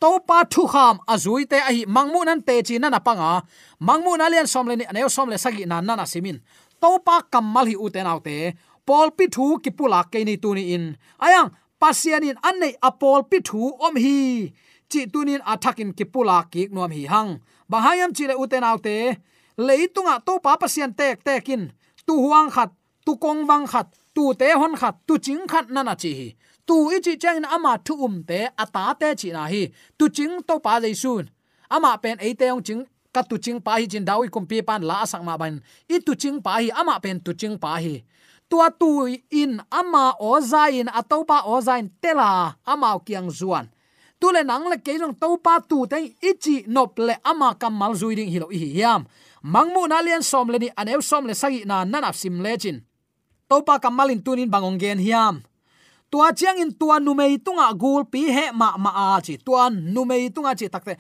To 0.01 0.09
pa 0.27 0.37
thu 0.53 0.63
kham 0.73 0.95
azui 1.13 1.45
te 1.51 1.57
ahi 1.69 1.81
mangmu 1.95 2.19
nan 2.25 2.41
te 2.47 2.55
chi 2.67 2.75
na 2.79 2.89
na 2.89 2.99
panga. 3.07 3.31
Mangmu 3.87 4.11
na 4.17 4.25
lian 4.33 4.47
som 4.53 4.67
le 4.69 4.75
ni 4.75 4.85
aneu 4.91 5.09
som 5.15 5.29
le 5.29 5.37
sagi 5.43 5.63
na 5.65 5.81
na 5.81 6.05
simin. 6.05 6.37
To 6.81 6.89
pa 7.05 7.15
kamal 7.31 7.65
hi 7.69 7.75
uten 7.85 8.09
autte 8.11 8.37
pol 8.87 9.07
pi 9.17 9.25
thu 9.35 9.45
ki 9.63 9.71
pula 9.77 9.99
ke 10.11 10.19
ni 10.27 10.35
tu 10.43 10.49
ni 10.57 10.63
in. 10.75 10.85
Ayang 11.25 11.49
pasianin 11.81 12.37
annei 12.49 12.73
apol 12.89 13.21
pi 13.29 13.37
thu 13.47 13.61
om 13.85 13.95
hi. 14.03 14.19
Chi 14.91 15.01
tunin 15.13 15.41
athakin 15.51 15.91
ki 15.97 16.05
pula 16.13 16.37
ki 16.51 16.61
nuam 16.73 16.91
hi 16.97 17.03
hang. 17.13 17.31
Bahayam 17.71 18.11
chi 18.15 18.23
le 18.29 18.35
uten 18.43 18.63
autte 18.69 18.95
leitunga 19.67 20.15
to 20.25 20.33
pa 20.45 20.51
pasian 20.61 20.91
tek 20.99 21.23
tekin 21.27 21.63
tu 22.05 22.13
huang 22.23 22.49
khat, 22.55 22.71
tu 23.05 23.15
kong 23.23 23.45
wang 23.49 23.65
khat 23.71 23.87
tu 24.15 24.33
te 24.39 24.47
hon 24.59 24.75
khat, 24.75 24.95
tu 25.07 25.17
ching 25.17 25.47
khat 25.47 25.69
na 25.69 25.83
na 25.83 25.95
chi 25.95 26.11
hi. 26.19 26.27
Tu 26.67 26.75
i 26.95 26.99
chi 27.05 27.13
chang 27.17 27.43
ama 27.55 27.77
thu 27.85 27.93
um 28.05 28.23
te 28.29 28.39
ata 28.63 28.93
te 28.99 29.15
chi 29.15 29.29
na 29.31 29.43
hi. 29.47 29.63
Tu 29.97 30.09
ching 30.09 30.33
to 30.47 30.59
pa 30.59 30.79
dei 30.79 30.93
sun. 30.93 31.25
Ama 31.69 31.97
pen 32.03 32.17
ei 32.19 32.33
te 32.33 32.45
ong 32.51 32.63
ching, 32.67 32.83
ka 33.13 33.21
tu 33.29 33.37
ching 33.37 33.59
pa 33.65 33.71
hi 33.79 33.85
chin 33.91 34.05
dawi 34.05 34.27
kum 34.33 34.45
pi 34.45 34.61
pan 34.61 34.81
la 34.89 35.05
sak 35.05 35.23
ma 35.23 35.37
ban. 35.37 35.61
I 35.89 35.99
tu 36.05 36.15
ching 36.15 36.41
pa 36.45 36.51
hi, 36.59 36.69
ama 36.79 36.99
pen 37.03 37.19
tu 37.25 37.31
ching 37.33 37.57
pa 37.63 37.75
hi. 37.83 38.03
Tua 38.49 38.67
tu 38.79 39.07
in, 39.41 39.61
ama 39.71 40.13
o 40.19 40.39
zain 40.41 40.87
atopa 40.99 41.37
o 41.45 41.61
zain 41.61 41.89
tela 42.01 42.55
ama 42.65 42.99
kiang 43.05 43.29
zuan. 43.31 43.65
Tu 44.19 44.27
le 44.35 44.43
nang 44.43 44.69
le 44.69 44.77
ke 44.77 44.99
jong 44.99 45.15
to 45.21 45.37
pa 45.37 45.59
tu 45.69 45.87
te 45.87 45.97
ichi 46.21 46.55
nop 46.67 46.99
le 46.99 47.15
ama 47.23 47.55
kamal 47.55 47.93
zuiding 47.95 48.29
hilo 48.29 48.47
hi 48.51 48.67
hiam. 48.75 49.07
Mangmu 49.43 49.87
na 49.87 50.01
lian 50.05 50.21
som 50.21 50.47
le 50.51 50.57
ni 50.59 50.69
anew 50.77 51.01
som 51.01 51.25
le 51.25 51.33
sagi 51.33 51.63
na 51.65 51.85
nanap 51.85 52.15
sim 52.15 52.43
le 52.43 52.57
chin 52.57 52.77
topa 53.51 53.83
kamalin 53.83 54.23
tunin 54.23 54.47
bangong 54.47 54.79
gen 54.79 54.99
hiam. 55.03 55.43
Tua 56.11 56.31
chiang 56.31 56.59
in 56.63 56.71
tua 56.79 56.99
numei 56.99 57.35
tunga 57.45 57.67
gul 57.75 58.03
pi 58.07 58.31
he 58.35 58.45
ma 58.55 58.77
ma 58.79 58.91
a 59.03 59.21
chi. 59.25 59.35
Tua 59.45 59.67
numei 59.69 60.31
tunga 60.35 60.55
chi 60.55 60.67
takte. 60.71 60.95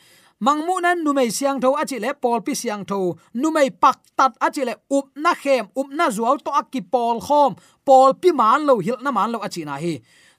Mangmu 0.45 0.81
nan 0.83 0.97
numei 1.05 1.29
siang 1.31 1.59
tho 1.63 1.69
achi 1.81 1.97
le 2.03 2.09
pol 2.13 2.39
pi 2.45 2.53
siang 2.61 2.83
tho 2.89 3.15
numei 3.41 3.69
pak 3.71 3.97
tat 4.17 4.33
achi 4.45 4.65
le 4.67 4.73
up 4.97 5.07
na 5.15 5.31
khem, 5.41 5.65
up 5.79 5.87
na 5.97 6.05
zual 6.15 6.37
to 6.45 6.51
akki 6.51 6.81
pol 6.93 7.21
khom. 7.27 7.55
Pol 7.85 8.13
pi 8.21 8.29
man 8.39 8.65
lo 8.67 8.79
hil 8.85 8.97
na 9.03 9.11
man 9.11 9.31
lo 9.31 9.39
achi 9.47 9.63
na 9.65 9.75
hi. 9.83 9.93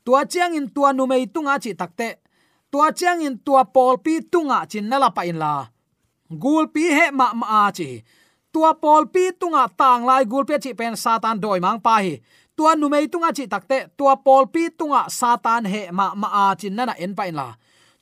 Tua 0.05 0.21
chiang 0.33 0.55
in 0.59 0.69
tua 0.75 0.93
numei 0.93 1.25
tunga 1.35 1.55
chi 1.65 1.73
takte. 1.81 2.09
Tua 2.71 2.93
chiang 2.93 3.23
in 3.23 3.39
tua 3.47 3.65
pol 3.65 3.97
pi 4.05 4.21
tunga 4.33 4.67
chin 4.71 4.89
na 4.89 4.97
la 4.99 5.09
pa 5.17 5.23
in 5.31 5.39
la. 5.39 5.67
Gul 6.43 6.67
pi 6.75 6.83
he 6.97 7.11
ma 7.11 7.33
ma 7.33 7.47
a 7.67 7.73
chi 7.73 8.03
tua 8.53 8.75
pol 8.83 9.09
pi 9.15 9.33
tunga 9.41 9.65
tang 9.81 10.05
lai 10.09 10.25
gul 10.31 10.45
pe 10.49 10.57
chi 10.65 10.73
pen 10.79 10.95
satan 10.97 11.41
doi 11.41 11.59
mang 11.65 11.81
pa 11.87 11.95
hi. 12.05 12.15
Tua 12.57 12.75
nu 12.77 12.87
mei 12.93 13.07
tunga 13.13 13.31
chi 13.37 13.45
takte 13.53 13.79
tua 13.99 14.15
pol 14.27 14.45
pi 14.53 14.63
tunga 14.79 15.03
satan 15.09 15.65
he 15.73 15.83
ma 15.99 16.07
ma 16.21 16.29
a 16.43 16.45
chin 16.61 16.75
na 16.77 16.95
en 17.05 17.13
pa 17.19 17.25
in 17.31 17.37
la. 17.41 17.49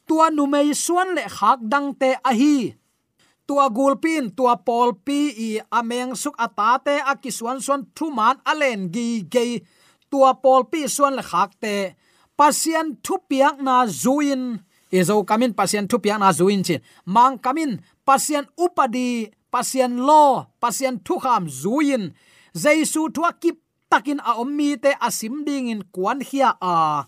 Tua 0.08 0.26
nu 0.36 0.46
mei 0.46 0.68
suan 0.84 1.08
le 1.16 1.24
khak 1.36 1.58
dang 1.72 1.88
te 2.00 2.10
a 2.30 2.32
hi. 2.40 2.56
Tua 3.46 3.66
gulpin 3.76 4.30
tua 4.36 4.54
pol 4.66 4.94
pi 5.06 5.20
i 5.46 5.50
ameng 5.78 6.14
suk 6.22 6.36
atate 6.46 6.94
akisuan 7.12 7.58
suan 7.58 7.82
thuman 7.96 8.36
alen 8.50 8.80
gi 8.94 9.08
ge 9.32 9.44
tua 10.10 10.30
pol 10.42 10.62
pi 10.70 10.80
suan 10.96 11.14
le 11.18 11.22
khak 11.30 11.50
te, 11.62 11.74
pasien 12.38 12.86
thu 13.04 13.14
piak 13.30 13.56
na 13.66 13.74
zuin 14.02 14.42
ezo 14.98 15.14
kamin 15.30 15.52
pasien 15.58 15.84
thu 15.90 15.96
piak 16.04 16.18
na 16.22 16.30
zuin 16.38 16.62
chin. 16.66 16.80
Mang 17.14 17.34
kamin 17.44 17.70
pasien 18.06 18.44
upadi 18.64 19.30
pasian 19.52 19.94
lo, 20.08 20.46
pasian 20.62 20.96
thu 21.06 21.14
kham 21.24 21.44
zuin. 21.62 22.04
Jaisu 22.62 23.02
thua 23.14 23.30
kip 23.42 23.56
takin 23.90 24.20
a 24.30 24.32
ommi 24.42 24.76
te 24.82 24.90
asim 25.06 25.44
ding 25.46 25.68
in 25.72 25.82
kwan 25.94 26.20
hia 26.28 26.50
a. 26.60 27.04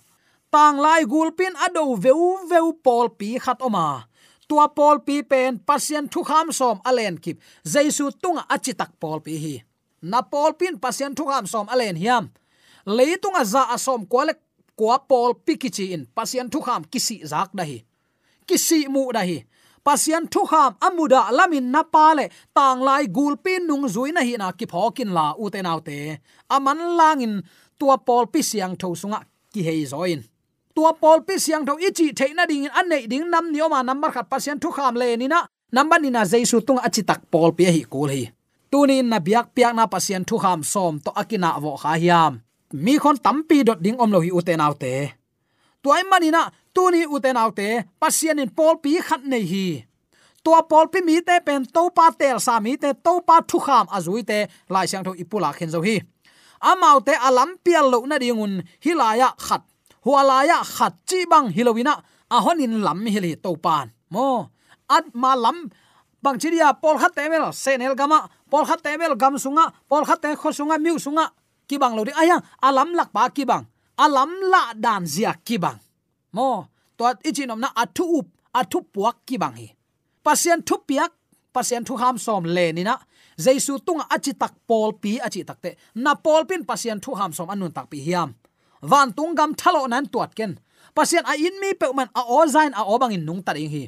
Tang 0.53 0.77
lai 0.85 1.03
gulpin 1.13 1.55
ado 1.65 1.95
veu 2.05 2.23
veu 2.51 2.73
pol 2.85 3.07
pi 3.19 3.39
khat 3.45 3.61
oma 3.63 3.87
tua 4.53 4.69
pol 4.69 5.01
pi 5.07 5.23
pen 5.31 5.59
pasien 5.69 6.05
thu 6.13 6.21
kham 6.29 6.53
som 6.53 6.77
alen 6.89 7.17
kip. 7.25 7.37
Jaisu 7.73 8.05
tunga 8.23 8.43
achitak 8.55 8.93
pol 9.01 9.19
pi 9.25 9.35
hi. 9.45 9.55
Na 10.11 10.21
pol 10.33 10.53
pin 10.61 10.75
pasien 10.85 11.15
thu 11.17 11.25
kham 11.31 11.47
som 11.53 11.67
alen 11.73 11.97
hiam. 11.97 12.25
Leitunga 12.97 13.45
za 13.45 13.63
asom 13.75 14.05
kwale 14.11 14.35
kwa 14.77 14.99
pol 15.11 15.31
pi 15.45 15.57
kichi 15.63 15.85
in. 15.95 16.03
Pasien 16.17 16.51
thu 16.53 16.61
kham 16.67 16.83
kisi 16.93 17.17
zak 17.33 17.51
dahi 17.59 17.79
kisi 18.47 18.89
mu 18.93 19.03
dahi 19.17 19.37
hi 19.39 19.47
pasian 19.85 20.25
thu 20.33 20.43
kham 20.51 20.73
amuda 20.87 21.21
lamin 21.39 21.67
na 21.75 21.83
pale 21.95 22.25
tang 22.57 22.81
lai 22.87 23.05
gulpin 23.17 23.67
nung 23.67 23.87
zuina 23.95 24.23
hi 24.29 24.35
na 24.39 24.49
ki 24.59 24.67
phokin 24.73 25.11
la 25.17 25.27
u 25.43 25.51
te 25.51 25.61
nau 25.63 25.81
te. 25.89 25.99
Aman 26.55 26.79
langin, 26.99 27.35
tua 27.79 27.97
pol 28.07 28.25
pi 28.33 28.41
siang 28.51 28.75
tho 28.81 28.89
sunga 29.01 29.19
ki 29.53 29.61
hei 29.67 29.83
zoin. 29.93 30.21
Tua 30.75 30.93
pol 31.03 31.19
pi 31.27 31.35
siang 31.45 31.65
tho 31.67 31.75
ichi 31.89 32.07
theina 32.19 32.45
ding, 32.51 32.67
an 32.79 32.87
nei 32.89 33.05
ding, 33.11 33.27
nam 33.33 33.53
ni 33.53 33.61
oma 33.67 33.83
number 33.83 34.11
khat 34.15 34.27
pasian 34.33 34.59
thu 34.63 34.69
kham 34.77 34.95
le 35.01 35.09
ni 35.17 35.27
na 35.29 35.41
number 35.77 35.99
ni 36.01 36.11
na 36.11 36.23
jaisu 36.25 36.59
tung 36.67 36.81
achi 36.87 37.03
tak 37.03 37.21
pol 37.33 37.51
pi 37.57 37.65
hi 37.75 37.83
kul 37.93 38.11
hi. 38.15 38.23
Tunin 38.71 39.07
na 39.13 39.19
biak 39.27 39.47
piak 39.55 39.73
na 39.77 39.85
pasian 39.93 40.25
thu 40.29 40.37
kham 40.43 40.61
som 40.73 40.95
to 41.05 41.11
akina 41.21 41.51
vo 41.63 41.77
kha 41.83 41.93
hiam. 42.03 42.33
Mi 42.85 42.95
khon 43.03 43.17
tampi 43.25 43.59
dot 43.69 43.79
ding 43.85 43.99
om 44.03 44.11
lo 44.15 44.19
hi 44.25 44.31
uten 44.39 44.63
te 44.83 44.95
tuai 45.83 46.03
manina 46.11 46.51
tuni 46.75 47.03
uten 47.15 47.37
autte 47.37 47.69
pasian 48.01 48.43
in 48.43 48.51
pol 48.59 48.75
pi 48.83 49.01
khat 49.09 49.23
nei 49.25 49.45
hi 49.53 49.67
tua 50.45 50.61
pol 50.71 50.87
pi 50.93 51.01
mi 51.09 51.21
te 51.29 51.37
pen 51.47 51.63
to 51.75 51.83
pa 51.97 52.07
tel 52.21 52.39
sa 52.47 52.61
mi 52.65 52.77
te 52.83 52.91
to 53.05 53.21
pa 53.29 53.37
thu 53.49 53.59
kham 53.67 53.87
azui 53.97 54.23
te 54.31 54.39
lai 54.73 54.87
sang 54.91 55.05
tho 55.07 55.13
ipula 55.23 55.51
khen 55.57 55.71
zo 55.75 55.81
hi 55.87 55.97
amau 56.71 56.99
te 57.07 57.15
alam 57.29 57.51
pial 57.65 57.87
lo 57.93 57.99
na 58.07 58.17
dingun 58.23 58.63
hilaya 58.85 59.35
khat. 59.47 59.63
Hualaya 60.03 60.67
khat 60.67 60.95
chi 61.07 61.27
bang 61.31 61.47
hilowina 61.55 61.95
ahonin 62.31 62.83
lam 62.83 63.07
hi 63.07 63.19
li 63.23 63.33
to 63.39 63.55
pan 63.55 63.87
mo 64.11 64.51
at 64.91 65.07
ma 65.15 65.39
lam 65.39 65.71
bang 66.23 66.37
chiria 66.43 66.75
pol 66.75 66.99
khat 66.99 67.15
te 67.15 67.29
mel 67.31 67.55
senel 67.55 67.95
gama 67.95 68.27
pol 68.51 68.67
khat 68.67 68.83
te 68.83 68.99
mel 68.99 69.15
gam 69.15 69.39
sunga 69.39 69.71
pol 69.87 70.03
khat 70.03 70.19
te 70.23 70.35
kho 70.35 70.51
sunga 70.51 70.79
miu 70.79 70.99
sunga 70.99 71.31
ki 71.69 71.79
bang 71.79 71.95
lo 71.95 72.03
di 72.03 72.13
aya 72.19 72.43
alam 72.63 72.91
lak 72.99 73.15
pa 73.15 73.31
ki 73.31 73.47
bang 73.47 73.63
alam 73.99 74.31
la 74.51 74.75
dan 74.75 75.07
zia 75.07 75.39
ki 75.47 75.57
bang 75.63 75.79
mo 76.33 76.67
to 76.97 77.05
ichinom 77.29 77.61
na 77.61 77.69
athu 77.83 78.05
up 78.19 78.27
athu 78.55 78.79
puak 78.93 79.17
ki 79.27 79.37
bang 79.43 79.57
hi. 79.57 79.69
Pasien 80.25 80.63
thu 80.63 80.77
piak, 80.89 81.11
pasien 81.55 81.83
thu 81.85 81.97
ham 81.97 82.17
som 82.19 82.45
le 82.45 82.73
ni 82.73 82.83
na. 82.83 82.97
Jaisu 83.45 83.79
tung 83.87 84.01
achi 84.15 84.33
tak 84.43 84.55
pol 84.69 84.93
pi 85.03 85.19
achi 85.27 85.43
takte 85.49 85.71
na 85.95 86.15
pol 86.15 86.45
pin 86.45 86.63
pasien 86.65 87.01
thu 87.05 87.15
ham 87.15 87.33
som 87.33 87.49
anun 87.53 87.73
tak 87.73 87.87
pi 87.91 87.99
hiam. 88.07 88.35
Van 88.83 89.09
tung 89.17 89.35
gam 89.35 89.55
thalo 89.55 89.87
nan 89.89 90.07
tuat 90.13 90.31
ken. 90.39 90.53
Pasien 90.95 91.25
a 91.25 91.35
in 91.47 91.57
mi 91.61 91.75
pe 91.81 91.87
man 91.97 92.09
a 92.15 92.23
o 92.27 92.39
zain 92.47 92.73
a 92.81 92.83
o 92.85 92.99
bang 92.99 93.15
in 93.17 93.25
nung 93.25 93.43
ta 93.43 93.53
hi. 93.55 93.85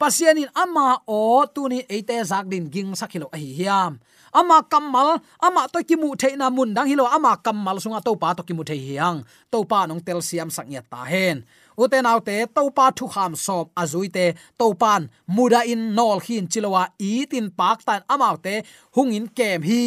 Pasien 0.00 0.38
in 0.38 0.50
ama 0.54 1.02
o 1.06 1.44
tu 1.54 1.68
ni 1.68 1.78
ate 1.96 2.16
zak 2.24 2.48
din 2.48 2.70
ging 2.70 2.94
sakhilo 2.94 3.28
a 3.34 3.36
hi 3.36 3.50
hiam. 3.58 3.92
Ama 4.32 4.62
kamal 4.68 5.20
ama 5.40 5.68
to 5.72 5.80
ki 5.88 5.96
mu 5.96 6.14
theina 6.16 6.50
mun 6.50 6.74
dang 6.74 6.88
hilo. 6.88 7.04
Ama 7.06 7.36
kamal 7.44 7.76
sunga 7.80 8.00
to 8.04 8.16
pa 8.16 8.34
to 8.36 8.42
ki 8.42 8.54
mu 8.54 8.64
thei 8.64 8.78
hiang. 8.78 9.24
To 9.52 9.64
pa 9.64 9.86
nong 9.86 10.00
tel 10.06 10.20
siam 10.20 10.50
sak 10.50 10.66
nya 10.68 10.80
ta 10.84 11.04
hen 11.04 11.44
uten 11.82 12.06
autte 12.12 12.36
to 12.54 12.62
pa 12.76 12.86
thu 12.98 13.06
kham 13.14 13.32
sop 13.44 13.66
azui 13.82 14.08
te 14.16 14.26
to 14.58 14.66
pan 14.82 15.02
muda 15.36 15.60
in 15.72 15.82
nol 15.96 16.18
hin 16.26 16.44
chilowa 16.52 16.82
i 17.10 17.12
tin 17.30 17.46
pak 17.58 17.78
tan 17.88 18.00
amaute 18.14 18.54
hungin 18.94 19.26
kem 19.36 19.60
hi. 19.68 19.82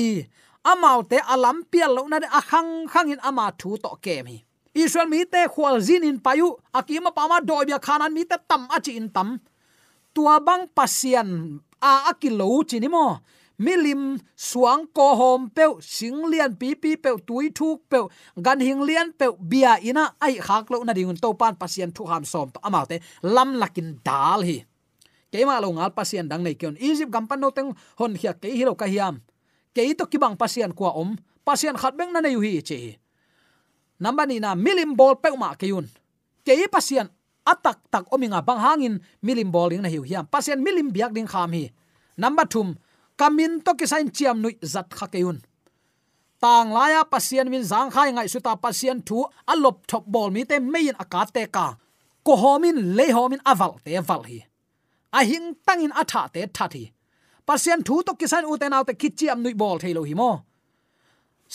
Amaute 0.71 1.17
alam 1.33 1.57
pial 1.71 1.91
lo 1.97 2.01
na 2.11 2.17
de 2.23 2.27
akhang 2.39 2.71
khang 2.91 3.09
in 3.13 3.21
ama 3.29 3.45
thu 3.59 3.69
to 3.83 3.91
kem 4.05 4.25
hi. 4.31 4.37
Israel 4.83 5.07
mi 5.13 5.19
te 5.33 5.41
khwal 5.53 5.77
zin 5.87 6.03
in 6.09 6.17
payu 6.25 6.47
akima 6.79 7.11
pama 7.17 7.37
dobia 7.47 7.77
khanan 7.85 8.11
mi 8.15 8.23
te 8.29 8.37
tam 8.49 8.61
achi 8.75 8.91
in 8.99 9.07
tam. 9.15 9.29
Tua 10.13 10.35
bang 10.47 10.63
pasian 10.77 11.29
a 11.89 11.91
akilo 12.11 12.47
chinimo 12.69 13.05
milim 13.61 14.17
suang 14.33 14.89
ko 14.89 15.13
hom 15.13 15.41
pe 15.53 15.69
sing 15.85 16.25
lian 16.25 16.57
pi 16.57 16.73
pi 16.73 16.97
pe 16.97 17.13
tui 17.21 17.53
thuk 17.53 17.85
pe 17.85 18.09
gan 18.41 18.57
hing 18.57 18.81
lian 18.81 19.13
pe 19.13 19.29
bia 19.37 19.77
ina, 19.77 20.17
ai 20.17 20.41
khak 20.41 20.73
lo 20.73 20.81
na 20.81 20.97
dingun 20.97 21.21
to 21.21 21.29
pan 21.37 21.53
pasien 21.53 21.93
thu 21.93 22.09
ham 22.09 22.25
som 22.25 22.49
to 22.49 22.57
ama 22.65 22.81
te, 22.89 22.97
lam 23.21 23.61
lakin 23.61 24.01
dal 24.01 24.41
hi. 24.41 24.65
Keima 25.29 25.61
lo 25.61 25.69
ngal 25.77 25.93
pasien 25.93 26.25
dang 26.25 26.41
nei 26.41 26.57
kyon 26.57 26.75
egypt 26.81 27.13
gam 27.13 27.29
pan 27.29 27.37
no 27.37 27.53
teng 27.53 27.69
hon 28.01 28.17
khia 28.17 28.33
ke 28.33 28.49
hi 28.49 28.65
lo 28.65 28.73
ka 28.73 28.89
hiam. 28.89 29.21
Ke 29.71 29.85
to 29.93 30.09
ki 30.09 30.17
bang 30.17 30.33
pasien 30.35 30.73
kwa 30.73 30.97
om, 30.97 31.13
pasien 31.45 31.77
khat 31.77 31.93
beng 31.93 32.09
na 32.11 32.19
nei 32.19 32.33
hi 32.33 32.59
che 32.65 32.97
namba 34.01 34.25
ni 34.25 34.41
na 34.41 34.57
milim 34.57 34.97
bol 34.97 35.13
pe 35.21 35.29
ma 35.37 35.53
ke 35.53 35.69
yun. 35.69 35.85
Ke 36.41 36.57
pasien 36.65 37.05
atak 37.45 37.77
tak 37.93 38.09
ominga 38.09 38.41
bang 38.41 38.57
hangin 38.57 38.95
milim 39.21 39.53
bol 39.53 39.69
ding 39.69 39.85
na 39.85 39.89
hiu 39.93 40.01
hiam. 40.01 40.25
Pasien 40.25 40.57
milim 40.57 40.89
biak 40.89 41.13
ding 41.13 41.29
kham 41.29 41.53
hi. 41.53 41.69
Number 42.17 42.43
2 42.49 42.90
kamin 43.19 43.63
to 43.65 43.73
ki 43.79 43.85
sain 43.87 44.09
chiam 44.15 44.37
nui 44.41 44.57
zat 44.73 44.89
kha 44.97 45.07
keun 45.07 45.39
tang 46.41 46.73
laya 46.73 47.05
pasien 47.05 47.47
min 47.53 47.63
zang 47.71 47.89
khai 47.93 48.09
ngai 48.11 48.27
suta 48.33 48.53
pasien 48.63 48.97
thu 49.07 49.17
alop 49.51 49.77
thop 49.89 50.03
bol 50.13 50.29
mi 50.35 50.41
te 50.49 50.57
mein 50.59 50.95
aka 51.03 51.21
te 51.35 51.45
ka. 51.55 51.67
Ko 52.25 52.33
homin 52.43 52.77
le 52.97 53.05
homin 53.17 53.41
aval 53.51 53.73
te 53.85 53.91
val 54.07 54.23
hi. 54.29 54.39
A 55.17 55.19
hing 55.29 55.47
tangin 55.65 55.93
atha 56.01 56.21
te 56.33 56.41
thathi 56.57 56.83
pasien 57.47 57.79
thu 57.87 57.95
to 58.05 58.11
kisan 58.19 58.45
u 58.51 58.57
te 58.61 58.67
naw 58.69 58.83
te 58.87 58.93
kichiam 59.01 59.39
nui 59.43 59.53
bol 59.61 59.77
thelo 59.83 60.01
hi 60.09 60.13
mo. 60.21 60.31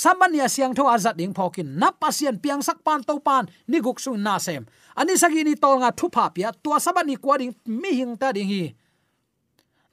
Samanya 0.03 0.47
siang 0.55 0.75
tho 0.77 0.85
azat 0.95 1.17
ding 1.19 1.35
phokin 1.39 1.69
na 1.81 1.89
pasien 2.03 2.37
piang 2.43 2.63
sak 2.63 2.79
pan 2.87 3.01
to 3.09 3.15
pan, 3.27 3.45
ni 3.71 3.79
guk 3.81 3.99
su 4.05 4.13
na 4.27 4.35
sem. 4.47 4.63
Ani 5.01 5.15
sagi 5.23 5.43
ni 5.45 5.55
tol 5.63 5.77
nga 5.81 5.91
thu 5.99 6.07
pha 6.15 6.25
pia, 6.35 6.49
tua 6.63 6.79
sabani 6.85 7.17
kwa 7.17 7.35
ding 7.41 7.55
mi 7.81 7.91
hing 7.99 8.15
ta 8.21 8.29
ding 8.37 8.51
hi 8.55 8.65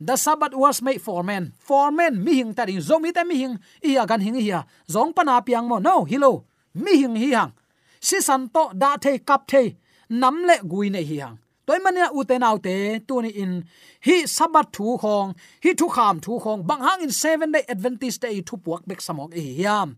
the 0.05 0.15
sabbath 0.15 0.53
was 0.53 0.81
made 0.81 1.01
for 1.01 1.23
men. 1.23 1.53
For 1.59 1.91
men 1.91 2.23
mi 2.23 2.33
hing 2.35 2.53
ta 2.53 2.65
ding. 2.65 2.79
Zomi 2.79 3.13
ta 3.13 3.23
mi 3.23 3.35
hing 3.35 3.59
i 3.83 4.05
gan 4.05 4.21
hing 4.21 4.35
hi 4.35 4.63
zong 4.89 5.15
pana 5.15 5.41
piang 5.41 5.67
mo. 5.67 5.77
No 5.79 6.03
hilo 6.03 6.45
mi 6.73 6.97
hing 7.01 7.15
hi 7.15 7.29
hang 7.37 7.53
si 7.99 8.19
san 8.21 8.49
to 8.49 8.71
da 8.77 8.97
the, 8.97 9.19
kap 9.19 9.47
the, 9.47 9.75
nam 10.09 10.43
le 10.43 10.57
gui 10.67 10.89
ne 10.89 11.03
hi 11.03 11.17
hang 11.23 11.37
toy 11.65 11.79
mania 11.79 12.09
u 12.11 12.23
te 12.23 12.37
nau 12.37 12.57
te, 12.57 12.99
tu 13.07 13.21
ni 13.21 13.29
in, 13.29 13.63
hi 14.05 14.15
sabat 14.27 14.67
thu 14.75 14.97
khong, 14.97 15.33
hi 15.63 15.73
thu 15.73 15.87
kham 15.87 16.19
thu 16.19 16.39
khong. 16.39 16.67
Bang 16.67 16.81
hang 16.81 17.01
in 17.01 17.11
seven 17.11 17.51
day 17.51 17.63
adventist 17.69 18.21
day 18.21 18.41
thu 18.47 18.57
puak 18.57 18.81
bek 18.87 18.99
samok 18.99 19.31
e 19.33 19.41
hiam 19.57 19.95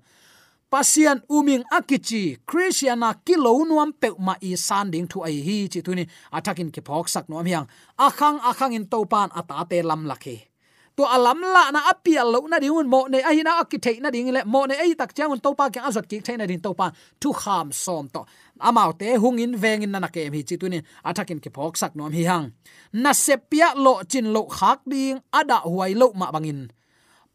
pasian 0.75 1.23
uming 1.31 1.63
akichi, 1.71 2.35
christiana 2.43 3.15
kilo 3.23 3.63
nuam 3.63 3.95
pe 3.95 4.11
ma 4.19 4.35
i 4.43 4.59
san 4.59 4.91
ding 4.91 5.07
thu 5.07 5.23
ai 5.23 5.39
hi 5.47 5.57
chi 5.71 5.79
tuni 5.79 6.03
atakin 6.35 6.67
ke 6.75 6.81
phok 6.88 7.07
sak 7.07 7.31
nuam 7.31 7.47
hiang. 7.47 7.63
Akhang 7.95 8.43
akhang 8.43 8.75
in 8.75 8.85
topan 8.91 9.31
ata 9.31 9.63
te 9.71 9.79
lam 9.79 10.03
lakhe 10.03 10.51
to 10.97 11.03
alam 11.15 11.39
la 11.55 11.71
na 11.75 11.79
apia 11.91 12.27
lo 12.27 12.39
na 12.51 12.59
ding 12.59 12.75
mo 12.93 13.07
ne 13.07 13.23
ai 13.23 13.39
na 13.47 13.63
akithe 13.63 14.03
na 14.03 14.11
ding 14.11 14.35
le, 14.35 14.43
mo 14.43 14.67
ne 14.67 14.75
ai 14.75 14.91
tak 14.99 15.15
chang 15.15 15.31
un 15.31 15.39
topa 15.39 15.71
ke 15.71 15.79
azot 15.79 16.05
ki 16.11 16.19
thaina 16.19 16.43
din 16.43 16.59
topa 16.59 16.91
thu 17.21 17.31
kham 17.31 17.71
som 17.71 18.11
to. 18.11 18.27
Amau 18.59 18.91
te 18.99 19.15
hung 19.15 19.39
in 19.39 19.55
veng 19.55 19.83
in 19.88 19.95
na 19.95 20.09
ke 20.15 20.27
mi 20.33 20.43
chi 20.43 20.55
tuni 20.59 20.83
atakin 21.07 21.39
ke 21.39 21.49
phok 21.55 21.79
sak 21.79 21.95
nuam 21.95 22.11
hi 22.11 22.23
hang 22.27 22.51
na 22.91 23.11
sepia 23.15 23.71
lo 23.79 24.03
chin 24.11 24.27
lo 24.35 24.43
khak 24.57 24.79
ding 24.91 25.23
ada 25.39 25.57
huai 25.63 25.95
lo 25.95 26.07
ma 26.19 26.27
bangin 26.35 26.67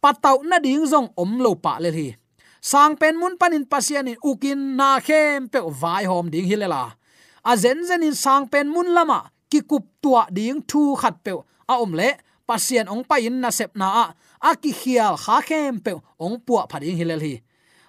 patau 0.02 0.36
na 0.44 0.56
ding 0.60 0.84
zong 0.92 1.08
om 1.16 1.40
lo 1.40 1.56
pa 1.56 1.80
le 1.80 1.92
hi. 1.98 2.19
Sang 2.60 2.92
pen 3.00 3.16
mun 3.16 3.40
panin 3.40 3.64
pasian 3.64 4.08
in 4.12 4.20
ukin 4.20 4.76
na 4.76 5.00
khem 5.00 5.48
pe 5.48 5.60
vai 5.80 6.04
hom 6.04 6.28
ding 6.28 6.44
hilela 6.44 6.92
a 7.44 7.52
zen 7.56 7.80
zen 7.88 8.04
in 8.04 8.14
sang 8.14 8.44
pen 8.52 8.68
mun 8.68 8.92
lama 8.92 9.32
ki 9.50 9.60
kup 9.64 9.84
tua 10.02 10.28
ding 10.28 10.60
thu 10.68 10.94
khat 11.00 11.16
pe 11.24 11.32
a 11.72 11.74
om 11.80 11.92
le 11.96 12.10
pasian 12.44 12.86
ong 12.92 13.04
pa 13.08 13.16
in 13.16 13.40
na 13.40 13.50
sep 13.50 13.72
na 13.80 13.86
a 14.02 14.04
a 14.48 14.50
ki 14.62 14.72
khial 14.80 15.14
kha 15.24 15.36
khem 15.48 15.80
pe 15.84 15.92
ong 16.24 16.36
puwa 16.44 16.62
phading 16.70 17.00
hilel 17.00 17.22
hi 17.26 17.34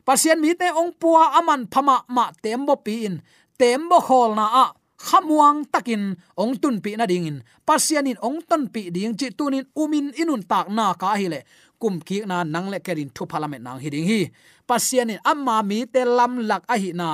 pasian 0.07 0.39
mi 0.39 0.55
te 0.55 0.67
ong 0.71 0.91
puwa 1.01 1.23
aman 1.39 1.67
phama 1.73 1.95
ma 2.15 2.25
tembo 2.43 2.75
pi 2.85 2.95
in 3.07 3.15
tembo 3.59 3.97
khol 4.07 4.31
na 4.39 4.45
a 4.63 4.65
khamuang 5.07 5.65
takin 5.73 6.03
ong 6.37 6.53
tun 6.61 6.77
pi 6.83 6.95
na 6.95 7.05
ding 7.11 7.27
in 7.27 7.37
pasian 7.67 8.07
in 8.07 8.19
ong 8.27 8.39
ton 8.49 8.63
pi 8.73 8.81
ding 8.95 9.13
chi 9.19 9.27
tunin 9.37 9.65
umin 9.81 10.07
inun 10.21 10.43
tak 10.51 10.67
na 10.77 10.93
ka 11.01 11.17
hi 11.19 11.27
le 11.33 11.39
kum 11.81 11.97
ki 12.07 12.17
na 12.29 12.37
nang 12.53 12.69
le 12.73 12.77
kerin 12.85 13.09
thu 13.15 13.23
parliament 13.31 13.63
nang 13.65 13.79
hiding 13.83 14.05
hi. 14.05 14.21
Pasian 14.69 15.09
in 15.13 15.19
amma 15.31 15.55
mi 15.69 15.79
te 15.93 16.01
lam 16.17 16.33
lak 16.49 16.63
a 16.73 16.75
hi 16.77 16.91
na. 17.01 17.09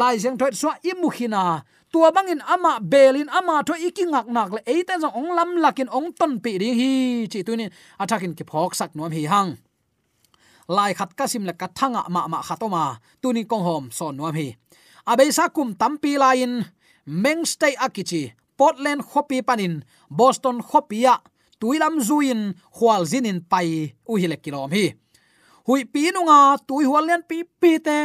Lai 0.00 0.14
jeng 0.22 0.36
thoi 0.40 0.52
swa 0.60 0.72
imu 0.90 1.08
khina 1.16 1.42
tua 1.92 2.08
bangin 2.14 2.42
ama 2.54 2.72
belin 2.92 3.30
ama 3.38 3.54
tho 3.66 3.74
ikingak 3.88 4.26
nak 4.34 4.50
le 4.56 4.60
eita 4.72 4.94
jong 5.02 5.14
ong 5.20 5.30
lam 5.38 5.50
lakin 5.64 5.88
ong 5.96 6.08
ton 6.18 6.32
pi 6.42 6.52
ri 6.62 6.70
hi. 6.78 6.92
Chi 7.32 7.40
tunin 7.46 7.70
athakin 8.02 8.34
ki 8.38 8.44
phok 8.50 8.74
sak 8.78 8.90
nom 8.98 9.10
hi 9.16 9.22
hang. 9.32 9.50
Lai 10.76 10.92
khat 10.98 11.10
kasim 11.18 11.42
le 11.48 11.54
kathanga 11.60 12.02
ma 12.14 12.26
ma 12.32 12.38
khatoma 12.48 12.84
tunin 13.22 13.46
kong 13.50 13.64
hom 13.68 13.84
son 13.90 14.14
nom 14.18 14.34
hi. 14.38 14.48
Abeisa 15.10 15.44
kum 15.54 15.74
tampi 15.80 16.12
lain 16.22 16.52
meng 17.22 17.42
stay 17.52 17.74
akichi 17.86 18.22
portland 18.58 19.02
khopi 19.02 19.38
panin. 19.48 19.82
Boston 20.10 20.62
khopia 20.62 21.14
tuilam 21.60 22.00
zuin 22.00 22.40
khwal 22.76 23.04
zinin 23.10 23.38
pai 23.50 23.94
u 24.08 24.16
hile 24.20 24.36
kilom 24.44 24.70
hi. 24.76 24.84
Hui 25.66 25.84
pinunga 25.84 26.56
tui 26.68 26.84
hual 26.88 27.04
lian 27.06 27.22
pi 27.28 27.44
pi 27.60 27.78
te 27.86 27.98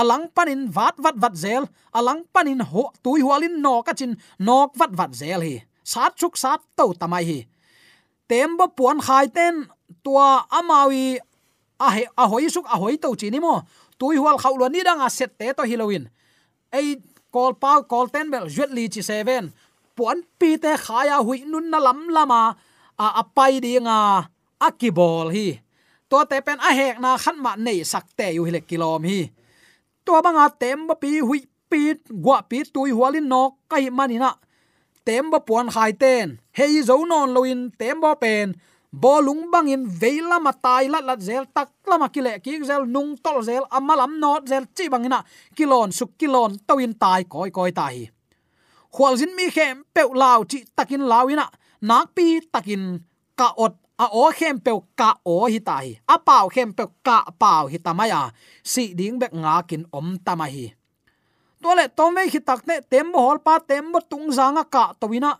alang 0.00 0.24
panin 0.34 0.62
vat 0.76 0.96
vat 1.04 1.16
vat 1.22 1.34
zel 1.34 1.64
alang 1.98 2.22
panin 2.34 2.60
ho 2.70 2.82
tui 3.02 3.20
hualin 3.26 3.56
no 3.64 3.82
ka 3.86 3.92
chin 3.98 4.12
nok 4.46 4.70
vat 4.80 4.92
vat 4.98 5.12
zel 5.20 5.40
hi. 5.46 5.56
Sat 5.92 6.14
chuk 6.20 6.34
sat 6.42 6.60
to 6.76 6.84
tamai 7.00 7.24
hi. 7.30 7.38
Tembo 8.30 8.64
puan 8.76 8.98
khai 9.06 9.26
ten 9.36 9.66
tua 10.04 10.46
amawi 10.58 11.18
a 11.80 11.88
he, 11.90 12.06
a 12.16 12.24
hoi 12.28 12.48
suk, 12.48 12.66
a 12.74 12.76
hoi 12.78 12.96
to 12.96 13.14
chini 13.20 13.40
mo. 13.40 13.54
Tui 13.98 14.16
hual 14.16 14.38
khau 14.38 14.54
lo 14.60 14.68
ni 14.68 14.80
danga 14.86 15.10
set 15.10 15.38
te 15.38 15.52
to 15.52 15.62
halloween. 15.70 16.08
Ei 16.72 16.96
kol 17.34 17.52
pa 17.62 17.82
kol 17.82 18.06
ten 18.14 18.30
bel 18.30 18.46
jet 18.48 18.70
li 18.70 18.88
chi 18.88 19.02
seven. 19.02 19.50
Puan 19.96 20.22
pi 20.38 20.56
te 20.62 20.76
khaya 20.84 21.18
hui 21.26 21.42
nun 21.44 21.70
na 21.70 21.78
lam 21.86 22.08
lama 22.08 22.40
a 23.04 23.06
apai 23.24 23.60
dinga 23.64 24.28
akibol 24.60 25.32
hi. 25.32 25.48
To 26.10 26.20
te 26.28 26.40
pen 26.46 26.60
a 26.68 26.70
hek 26.78 26.96
na 27.00 27.16
khan 27.22 27.38
ma 27.44 27.52
nei 27.56 27.80
sak 27.92 28.06
te 28.18 28.26
yu 28.36 28.44
hile 28.44 28.60
kilom 28.68 29.02
hi. 29.10 29.20
To 30.04 30.20
banga 30.24 30.46
tem 30.60 30.86
ba 30.88 30.94
pi 31.02 31.20
hui 31.28 31.40
pi, 31.70 31.80
gwa 32.24 32.38
pi 32.50 32.58
tui 32.74 32.90
hualin 32.96 33.28
no 33.32 33.42
kai 33.70 33.88
manina 33.98 34.30
tem 35.06 35.30
ba 35.32 35.38
puan 35.46 35.68
khai 35.74 35.92
ten. 36.02 36.26
Hei 36.58 36.82
zo 36.88 36.96
non 37.10 37.32
loin 37.36 37.60
tem 37.80 37.96
ba 38.00 38.12
pen. 38.22 38.54
Bolung 38.92 39.42
bangin 39.52 39.86
veila 39.86 40.42
matai 40.42 40.90
lat 40.90 41.04
lat 41.08 41.20
zel, 41.22 41.44
tak 41.54 41.70
lama 41.86 42.08
kile 42.14 42.32
ki 42.42 42.58
zel, 42.66 42.82
nung 42.94 43.14
tol 43.22 43.38
zel 43.48 43.64
amalam 43.70 44.18
not 44.18 44.48
zel, 44.50 44.66
chi 44.76 44.88
bangina 44.90 45.22
kilon, 45.54 45.92
suk 45.98 46.18
kilon 46.18 46.58
tawin 46.66 46.94
tai, 46.98 47.22
koi 47.24 47.50
koi 47.50 47.70
tai. 47.70 48.10
Khwal 48.90 49.14
zin 49.16 49.30
mi 49.36 49.46
khem 49.50 49.84
pe 49.94 50.02
lao 50.22 50.42
chi 50.50 50.64
takin 50.76 51.06
lawina 51.06 51.46
nak 51.88 52.14
pi 52.14 52.40
takin 52.52 53.00
ka 53.38 53.48
ot, 53.56 53.74
a 53.96 54.06
o 54.12 54.24
khem 54.38 54.56
pe 54.64 54.72
ka 54.96 55.10
o 55.24 55.46
hi 55.52 55.60
tai 55.68 55.88
a 56.06 56.16
pau 56.18 56.48
khem 56.54 56.70
pe 56.78 56.84
ka 57.06 57.18
pau 57.40 57.66
hi 57.72 57.78
tamaya 57.86 58.32
si 58.64 58.94
ding 58.98 59.16
bek 59.20 59.32
nga 59.42 59.54
kin 59.68 59.82
om 59.98 60.16
tamahi 60.26 60.66
tole 61.62 61.84
tome 61.96 62.22
hi 62.32 62.40
takne 62.48 62.76
tembo 62.92 63.18
hol 63.26 63.38
pa 63.46 63.60
tembo 63.60 63.98
tung 64.10 64.32
zanga 64.32 64.64
ka 64.64 64.84
towina 65.00 65.32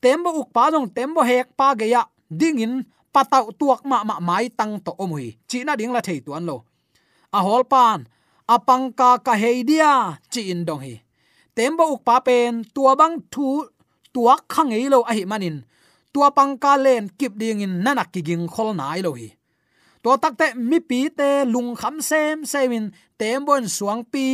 tembo 0.00 0.30
uk 0.40 0.48
pa 0.54 0.70
jong 0.72 0.88
tembo 0.96 1.20
hek 1.22 1.52
pa 1.58 1.74
ge 1.78 1.86
ya. 1.94 2.02
Dingin 2.28 2.84
patau 3.08 3.48
tuak 3.56 3.88
ma 3.88 4.04
ma, 4.04 4.20
mai 4.20 4.52
tang 4.52 4.76
to 4.84 4.92
omui 5.00 5.40
chi 5.48 5.64
na 5.64 5.72
ding 5.80 5.92
la 5.96 6.00
thei 6.04 6.20
tuan 6.20 6.44
lo. 6.48 6.56
A 7.32 7.40
hol 7.40 7.64
pan 7.64 8.04
apangka 8.54 9.10
ka 9.24 9.32
heidia 9.32 10.20
chi 10.32 10.52
in 10.52 10.64
dong 10.68 10.82
hi. 10.84 10.94
Tembo 11.56 11.84
uk 11.94 12.04
pa 12.04 12.20
pen 12.20 12.64
tua 12.74 12.92
bang 13.00 13.16
thu, 13.32 13.64
tuak 14.12 14.40
khang 14.52 14.70
ei 14.76 14.86
lo 14.92 15.00
a 15.10 15.12
hi 15.16 15.24
manin 15.24 15.56
tua 16.12 16.28
pangka 16.30 16.72
len 16.84 17.08
kip 17.18 17.32
ding 17.40 17.60
in 17.66 17.74
nanak 17.84 18.08
ki 18.12 18.20
ging 18.28 18.46
khol 18.54 18.70
nai 18.80 19.00
lo 19.06 19.12
hi 19.18 19.28
to 20.02 20.10
takte 20.22 20.46
mi 20.68 20.78
pi 20.88 21.00
te 21.18 21.30
lung 21.52 21.70
kham 21.80 21.96
sem 22.08 22.36
semin 22.52 22.84
tembon 23.20 23.64
suang 23.76 24.02
pi 24.12 24.26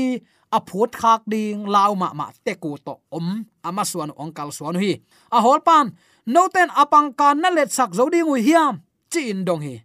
a 0.57 0.61
phut 0.69 0.91
khak 1.01 1.23
ding 1.27 1.67
lau 1.75 1.95
ma 1.95 2.09
ma 2.19 2.27
te 2.45 2.53
ku 2.63 2.71
to 2.87 2.95
om. 3.11 3.29
Ama 3.67 3.83
suan 3.91 4.11
ong 4.23 4.33
kal 4.37 4.51
suan 4.57 4.77
hi. 4.83 4.93
A 5.37 5.39
hol 5.45 5.61
pan 5.67 5.87
no 6.27 6.43
ten 6.55 6.69
apang 6.83 7.09
kan 7.19 7.37
na 7.43 7.49
let 7.57 7.71
sak 7.77 7.91
zo 7.99 8.05
ding 8.15 8.29
u 8.33 8.37
hiam, 8.47 8.75
chi 9.13 9.21
in 9.33 9.45
dong 9.49 9.63
hi. 9.67 9.77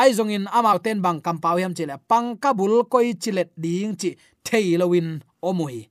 Ai 0.00 0.12
zong 0.16 0.32
in 0.36 0.44
amau 0.58 0.78
ten 0.84 0.98
bang 1.04 1.18
kam 1.24 1.36
pau 1.42 1.56
hiam 1.56 1.72
chile 1.76 1.96
pang 2.10 2.36
ka 2.42 2.50
bul 2.58 2.84
koi 2.92 3.08
chilet 3.22 3.50
ding 3.64 3.96
chi 4.00 4.10
thailowin 4.44 5.08
omui. 5.48 5.88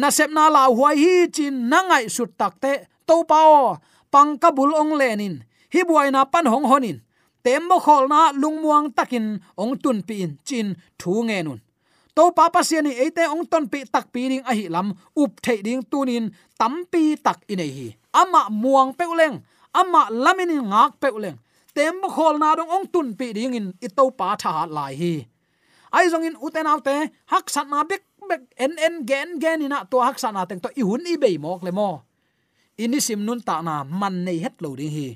Na 0.00 0.08
sep 0.16 0.30
na 0.30 0.48
la 0.54 0.62
huai 0.76 0.96
hi 1.02 1.14
chin 1.34 1.54
nangai 1.70 2.04
sut 2.16 2.30
takte 2.40 2.72
to 3.08 3.16
pao 3.30 3.78
pang 4.12 4.36
ka 4.36 4.52
bul 4.52 4.76
ong 4.76 4.92
lenin. 5.00 5.40
Hi 5.72 5.80
buaina 5.88 6.28
pan 6.28 6.46
hong 6.52 6.68
honin. 6.68 7.00
Tem 7.42 7.64
mo 7.64 7.80
khol 7.80 8.06
na 8.12 8.30
lungmuang 8.30 8.92
takin 8.92 9.40
ong 9.56 9.74
tun 9.82 9.98
pi 10.06 10.14
in 10.22 10.32
chin 10.44 10.76
thu 11.00 11.24
nge 11.26 11.38
nun. 11.42 11.60
To 12.14 12.28
pa 12.36 12.52
pa 12.52 12.60
ni 12.84 12.92
ate 13.04 13.24
ong 13.32 13.48
ton 13.48 13.64
pi 13.72 13.88
tak 13.88 14.12
pi 14.12 14.28
ding 14.28 14.44
a 14.44 14.52
hi 14.52 14.68
lam, 14.68 14.92
up 15.16 15.32
thei 15.42 15.64
ding 15.64 15.82
tunin, 15.90 16.30
tam 16.60 16.84
pi 16.92 17.16
tak 17.16 17.40
in 17.48 17.58
hi. 17.58 17.88
Ama 18.12 18.52
muang 18.52 18.92
peuleng 18.92 19.40
ama 19.72 20.12
lamin 20.12 20.52
ngak 20.70 21.00
peuleng 21.00 21.40
tem 21.74 21.96
mo 22.00 22.08
khol 22.12 22.36
na 22.36 22.52
dong 22.54 22.68
ong 22.68 22.86
tun 22.92 23.16
pi 23.16 23.32
ding 23.32 23.56
in, 23.56 23.66
i 23.80 23.88
to 23.88 24.04
pa 24.12 24.36
tha 24.36 24.68
lai 24.68 24.92
hi. 24.94 25.14
Ai 25.96 26.08
zong 26.12 26.28
in 26.28 26.36
uten 26.36 26.68
autte 26.68 27.08
hak 27.32 27.46
sat 27.48 27.66
na 27.72 27.80
bek 27.84 28.04
bek 28.28 28.42
en 28.60 28.76
en 28.76 28.94
gen 29.08 29.40
gen 29.40 29.64
ina, 29.64 29.88
to 29.90 29.96
hak 30.04 30.20
sat 30.20 30.36
na 30.36 30.44
teng 30.44 30.60
to 30.60 30.68
i 30.76 30.82
hun 30.84 31.02
i 31.08 31.16
be 31.16 31.38
mok 31.40 31.64
le 31.64 31.72
mo 31.72 32.04
ini 32.78 33.00
sim 33.00 33.24
nun 33.24 33.40
ta 33.40 33.62
na 33.62 33.84
man 33.84 34.24
nei 34.24 34.38
het 34.44 34.60
lo 34.62 34.76
ding 34.76 34.90
hi. 34.90 35.08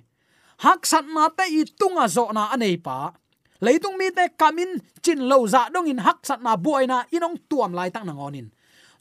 Hak 0.65 0.87
san 0.87 1.07
na 1.15 1.29
te 1.29 1.45
i 1.49 1.65
tunga 1.65 2.09
zo 2.09 2.33
na 2.33 2.53
anei 2.55 2.77
pa. 2.77 3.13
Leitung 3.61 3.97
mi 3.97 4.11
te 4.11 4.29
kamin 4.41 4.81
chin 5.03 5.29
lo 5.29 5.47
za 5.47 5.69
dong 5.73 5.89
in 5.89 5.99
hak 5.99 6.21
san 6.29 6.43
na 6.43 6.57
buaina 6.57 7.05
inong 7.13 7.37
tuam 7.49 7.73
lai 7.73 7.91
tak 7.91 8.05
na 8.05 8.13
ngonin 8.13 8.49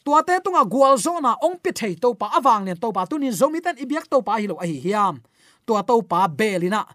tua 0.06 0.22
te 0.22 0.38
tunga 0.40 0.64
gwal 0.70 0.98
zo 1.02 1.18
na 1.20 1.34
ong 1.42 1.58
pi 1.58 1.72
thei 1.74 1.94
to 1.98 2.14
pa 2.14 2.30
awang 2.38 2.70
len 2.70 2.78
to 2.78 2.94
pa 2.94 3.10
tunin 3.10 3.34
zomi 3.34 3.58
ten 3.66 3.74
ibyak 3.84 4.06
to 4.06 4.22
pa 4.22 4.38
hi 4.38 4.46
lo 4.46 4.56
a 4.62 4.66
hi 4.70 4.78
hiam. 4.86 5.18
Tua 5.66 5.82
to 5.82 5.98
pa 6.06 6.30
belina 6.30 6.86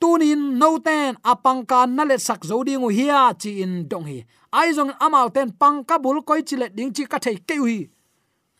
tunin 0.00 0.56
no 0.56 0.80
ten 0.80 1.20
apangka 1.20 1.84
nale 1.84 2.16
sak 2.18 2.40
zo 2.48 2.64
ding 2.64 2.80
u 2.80 2.88
hia 2.88 3.36
chi 3.36 3.60
in 3.60 3.84
dong 3.84 4.08
hi. 4.08 4.24
Ai 4.48 4.72
zong 4.72 4.96
amau 4.96 5.28
ten 5.28 5.52
pangka 5.52 6.00
bul 6.00 6.24
koi 6.24 6.40
chi 6.48 6.56
le 6.56 6.66
ding 6.72 6.92
chi 6.96 7.04
ka 7.04 7.18
thei 7.20 7.36
ke 7.36 7.56
hi 7.60 7.78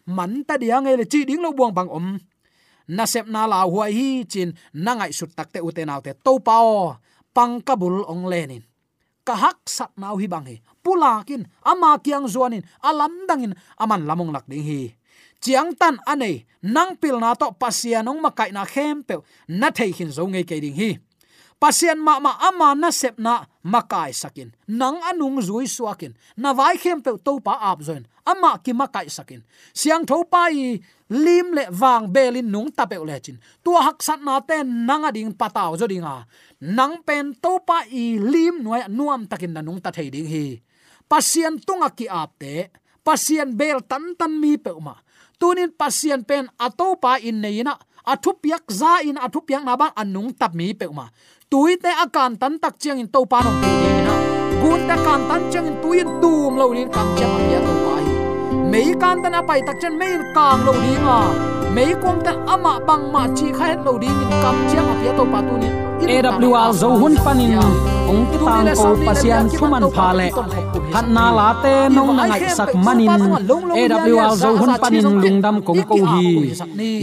man 0.06 0.44
ta 0.46 0.54
dia 0.56 0.80
ngai 0.80 0.96
le 0.96 1.04
chi 1.04 1.24
ding 1.28 1.42
lo 1.42 1.50
buang 1.52 1.74
bang 1.74 1.90
om 1.90 2.18
na 2.88 3.04
sep 3.06 3.26
na 3.26 3.46
la 3.50 3.66
huai 3.66 3.92
hi 3.92 4.08
chin, 4.30 4.54
na 4.72 4.94
ngai 4.94 5.12
sut 5.12 5.30
tak 5.36 5.52
te 5.52 5.58
uten 5.60 5.90
te 6.04 6.12
to 6.24 6.32
pao 6.38 6.96
pang 7.34 7.60
kabul 7.60 8.06
ong 8.06 8.24
lenin 8.30 8.62
ka 9.26 9.34
hak 9.34 9.58
sat 9.66 9.90
nau 9.98 10.16
hi 10.16 10.26
bang 10.30 10.46
hi 10.46 10.56
pulakin 10.82 11.42
ama 11.66 11.98
kiang 11.98 12.30
zuanin 12.30 12.62
alam 12.78 13.26
dangin 13.28 13.52
aman 13.82 14.06
lamong 14.06 14.30
lak 14.30 14.46
ding 14.46 14.62
hi 14.62 14.94
chiang 15.42 15.74
tan 15.74 15.98
anei 16.06 16.46
nang 16.62 16.94
pil 16.96 17.18
na 17.18 17.34
to 17.34 17.50
pasianong 17.60 18.22
makai 18.22 18.54
na 18.54 18.62
khem 18.62 19.02
pe 19.02 19.18
na 19.50 19.68
thei 19.74 19.90
hin 19.90 20.10
zo 20.14 20.22
nge 20.30 20.42
ke 20.46 20.56
ding 20.62 20.78
hi 20.78 20.90
pasien 21.56 21.98
ma 21.98 22.20
ma 22.20 22.36
ama 22.40 22.74
na 22.74 22.90
sep 22.92 23.16
na 23.18 23.44
makai 23.64 24.12
sakin. 24.12 24.52
Nang 24.68 25.00
anung 25.02 25.40
zui 25.42 25.66
suakin. 25.66 26.12
Na 26.36 26.52
vai 26.52 26.76
khem 26.76 27.00
pe 27.02 27.16
to 27.20 27.40
pa 27.40 27.58
ap 27.72 27.82
zoin. 27.82 28.04
Ama 28.26 28.58
ki 28.62 28.72
makai 28.76 29.08
sakin. 29.10 29.42
Siang 29.72 30.04
tho 30.06 30.24
pa 30.24 30.48
i 30.52 30.78
lim 31.10 31.56
le 31.56 31.70
wang 31.72 32.10
belin 32.12 32.46
nung 32.46 32.70
ta 32.70 32.86
pe 32.86 32.96
le 33.00 33.16
chin. 33.20 33.40
Tua 33.64 33.90
hak 33.90 33.98
sat 34.02 34.20
na 34.20 34.40
te 34.40 34.62
nang 34.62 35.08
ading 35.08 35.32
pataw 35.34 35.74
zo 35.78 35.86
dinga. 35.86 36.26
Nang 36.60 37.02
pen 37.06 37.34
to 37.40 37.58
pa 37.64 37.84
i 37.88 38.20
lim 38.20 38.62
noi 38.62 38.84
nuam 38.88 39.26
takin 39.26 39.52
na 39.56 39.60
nung 39.60 39.80
ta 39.80 39.90
thei 39.90 40.10
ding 40.12 40.28
hi. 40.28 40.60
Pasien 41.08 41.58
tunga 41.62 41.90
ki 41.90 42.06
ap 42.10 42.38
te. 42.38 42.68
Pasien 43.06 43.54
bel 43.54 43.80
tan 43.86 44.18
tan 44.18 44.34
mi 44.34 44.58
pe 44.58 44.74
ma 44.82 44.96
tunin 45.38 45.72
pasien 45.72 46.24
pen 46.24 46.48
atopa 46.56 47.20
in 47.20 47.40
neina 47.44 47.76
athupiak 48.06 48.64
za 48.72 49.04
in 49.04 49.20
athupiak 49.20 49.62
na 49.64 49.76
ba 49.76 49.92
anung 49.92 50.32
tap 50.32 50.56
mi 50.56 50.72
pe 50.72 50.88
ma 50.88 51.08
tuite 51.46 51.86
akan 51.86 52.34
tan 52.42 52.58
tak 52.58 52.74
chiang 52.82 52.98
in 52.98 53.06
to 53.06 53.22
pa 53.22 53.38
nong 53.38 53.58
ti 53.62 53.70
na 54.02 54.14
gun 54.58 54.80
ta 54.90 54.96
kan 54.98 55.20
tan 55.30 55.42
chiang 55.46 55.66
in 55.70 55.76
tuin 55.78 56.08
tum 56.18 56.58
lo 56.58 56.74
nin 56.74 56.90
kam 56.90 57.06
chiang 57.14 57.30
a 57.30 57.38
pia 57.38 57.75
mei 58.76 58.92
kan 59.00 59.16
tan 59.22 59.32
apai 59.40 59.60
tak 59.66 59.76
chen 59.80 59.92
mei 60.00 60.12
kang 60.36 60.60
lo 60.66 60.72
ni 60.84 60.92
nga 61.04 61.18
mei 61.76 61.90
kom 62.02 62.16
ta 62.26 62.32
ama 62.54 62.72
bang 62.88 63.04
ma 63.14 63.22
chi 63.36 63.46
khai 63.58 63.72
lo 63.84 63.92
ding 64.02 64.18
in. 64.22 64.30
Kam 64.42 64.56
chiang 64.68 64.88
a 64.92 64.94
pia 65.00 65.12
to 65.18 65.24
pa 65.32 65.40
tu 65.48 65.54
ni 65.62 65.68
AWR 66.14 66.70
zo 66.80 66.88
hun 67.00 67.14
panin 67.24 67.56
ong 68.10 68.22
tang 68.44 68.68
ko 68.76 68.88
pasian 69.06 69.44
thuman 69.58 69.84
pha 69.96 70.08
le 70.18 70.28
khat 70.92 71.06
na 71.16 71.24
la 71.38 71.48
te 71.62 71.74
nong 71.96 72.12
na 72.18 72.22
ngai 72.30 72.42
sak 72.58 72.72
manin 72.86 73.22
AWR 73.80 74.32
zo 74.42 74.50
hun 74.60 74.72
panin 74.82 75.06
lungdam 75.22 75.56
kong 75.66 75.82
ko 75.90 75.96
hi 76.12 76.28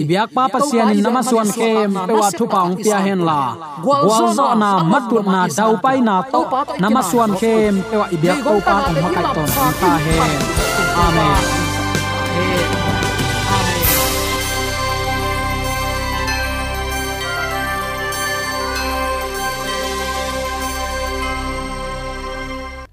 ibyak 0.02 0.30
pa 0.36 0.44
pasian 0.54 0.94
in 0.94 1.02
nama 1.06 1.22
suan 1.30 1.50
kem 1.58 1.92
pe 2.08 2.14
wa 2.22 2.30
thu 2.38 2.46
paung 2.54 2.76
pia 2.84 3.00
hen 3.06 3.22
la 3.30 3.42
gwal 3.84 4.04
zo 4.38 4.48
na 4.62 4.72
matut 4.92 5.26
na 5.34 5.42
dau 5.58 5.74
pai 5.84 5.98
na 6.08 6.16
to. 6.34 6.42
nama 6.84 7.02
suan 7.10 7.32
kem 7.42 7.74
pe 7.90 7.96
wa 8.02 8.08
ibyak 8.16 8.40
ko 8.46 8.54
pa 8.68 8.76
ong 8.88 8.98
makai 9.04 9.26
ton 9.36 9.50
ta 9.82 9.92
he 10.06 10.18
amen 11.06 11.63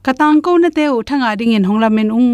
katang 0.06 0.38
ko 0.44 0.52
na 0.62 0.68
te 0.76 0.84
u 0.96 0.98
thanga 1.08 1.30
ding 1.40 1.52
in 1.56 1.64
hongla 1.68 1.88
men 1.96 2.10
ung 2.20 2.32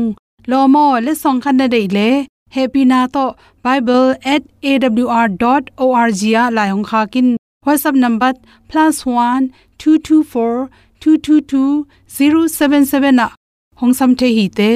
lo 0.51 0.61
mo 0.75 0.85
le 1.07 1.13
song 1.23 1.39
khan 1.45 1.57
na 1.61 1.67
dei 1.75 1.87
le 1.97 2.09
happy 2.57 2.83
na 2.91 3.01
to 3.15 3.25
bible@awr.org 3.65 4.21
ya 6.35 6.43
la 6.57 6.65
hong 6.73 6.87
kha 6.91 7.01
kin 7.13 7.29
whatsapp 7.67 7.97
number 8.05 8.33
+1 8.71 9.43
224 9.79 10.71
222 11.01 11.85
077 12.17 13.13
na 13.19 13.27
hong 13.81 13.95
sam 13.99 14.11
the 14.21 14.29
hi 14.37 14.47
te 14.59 14.71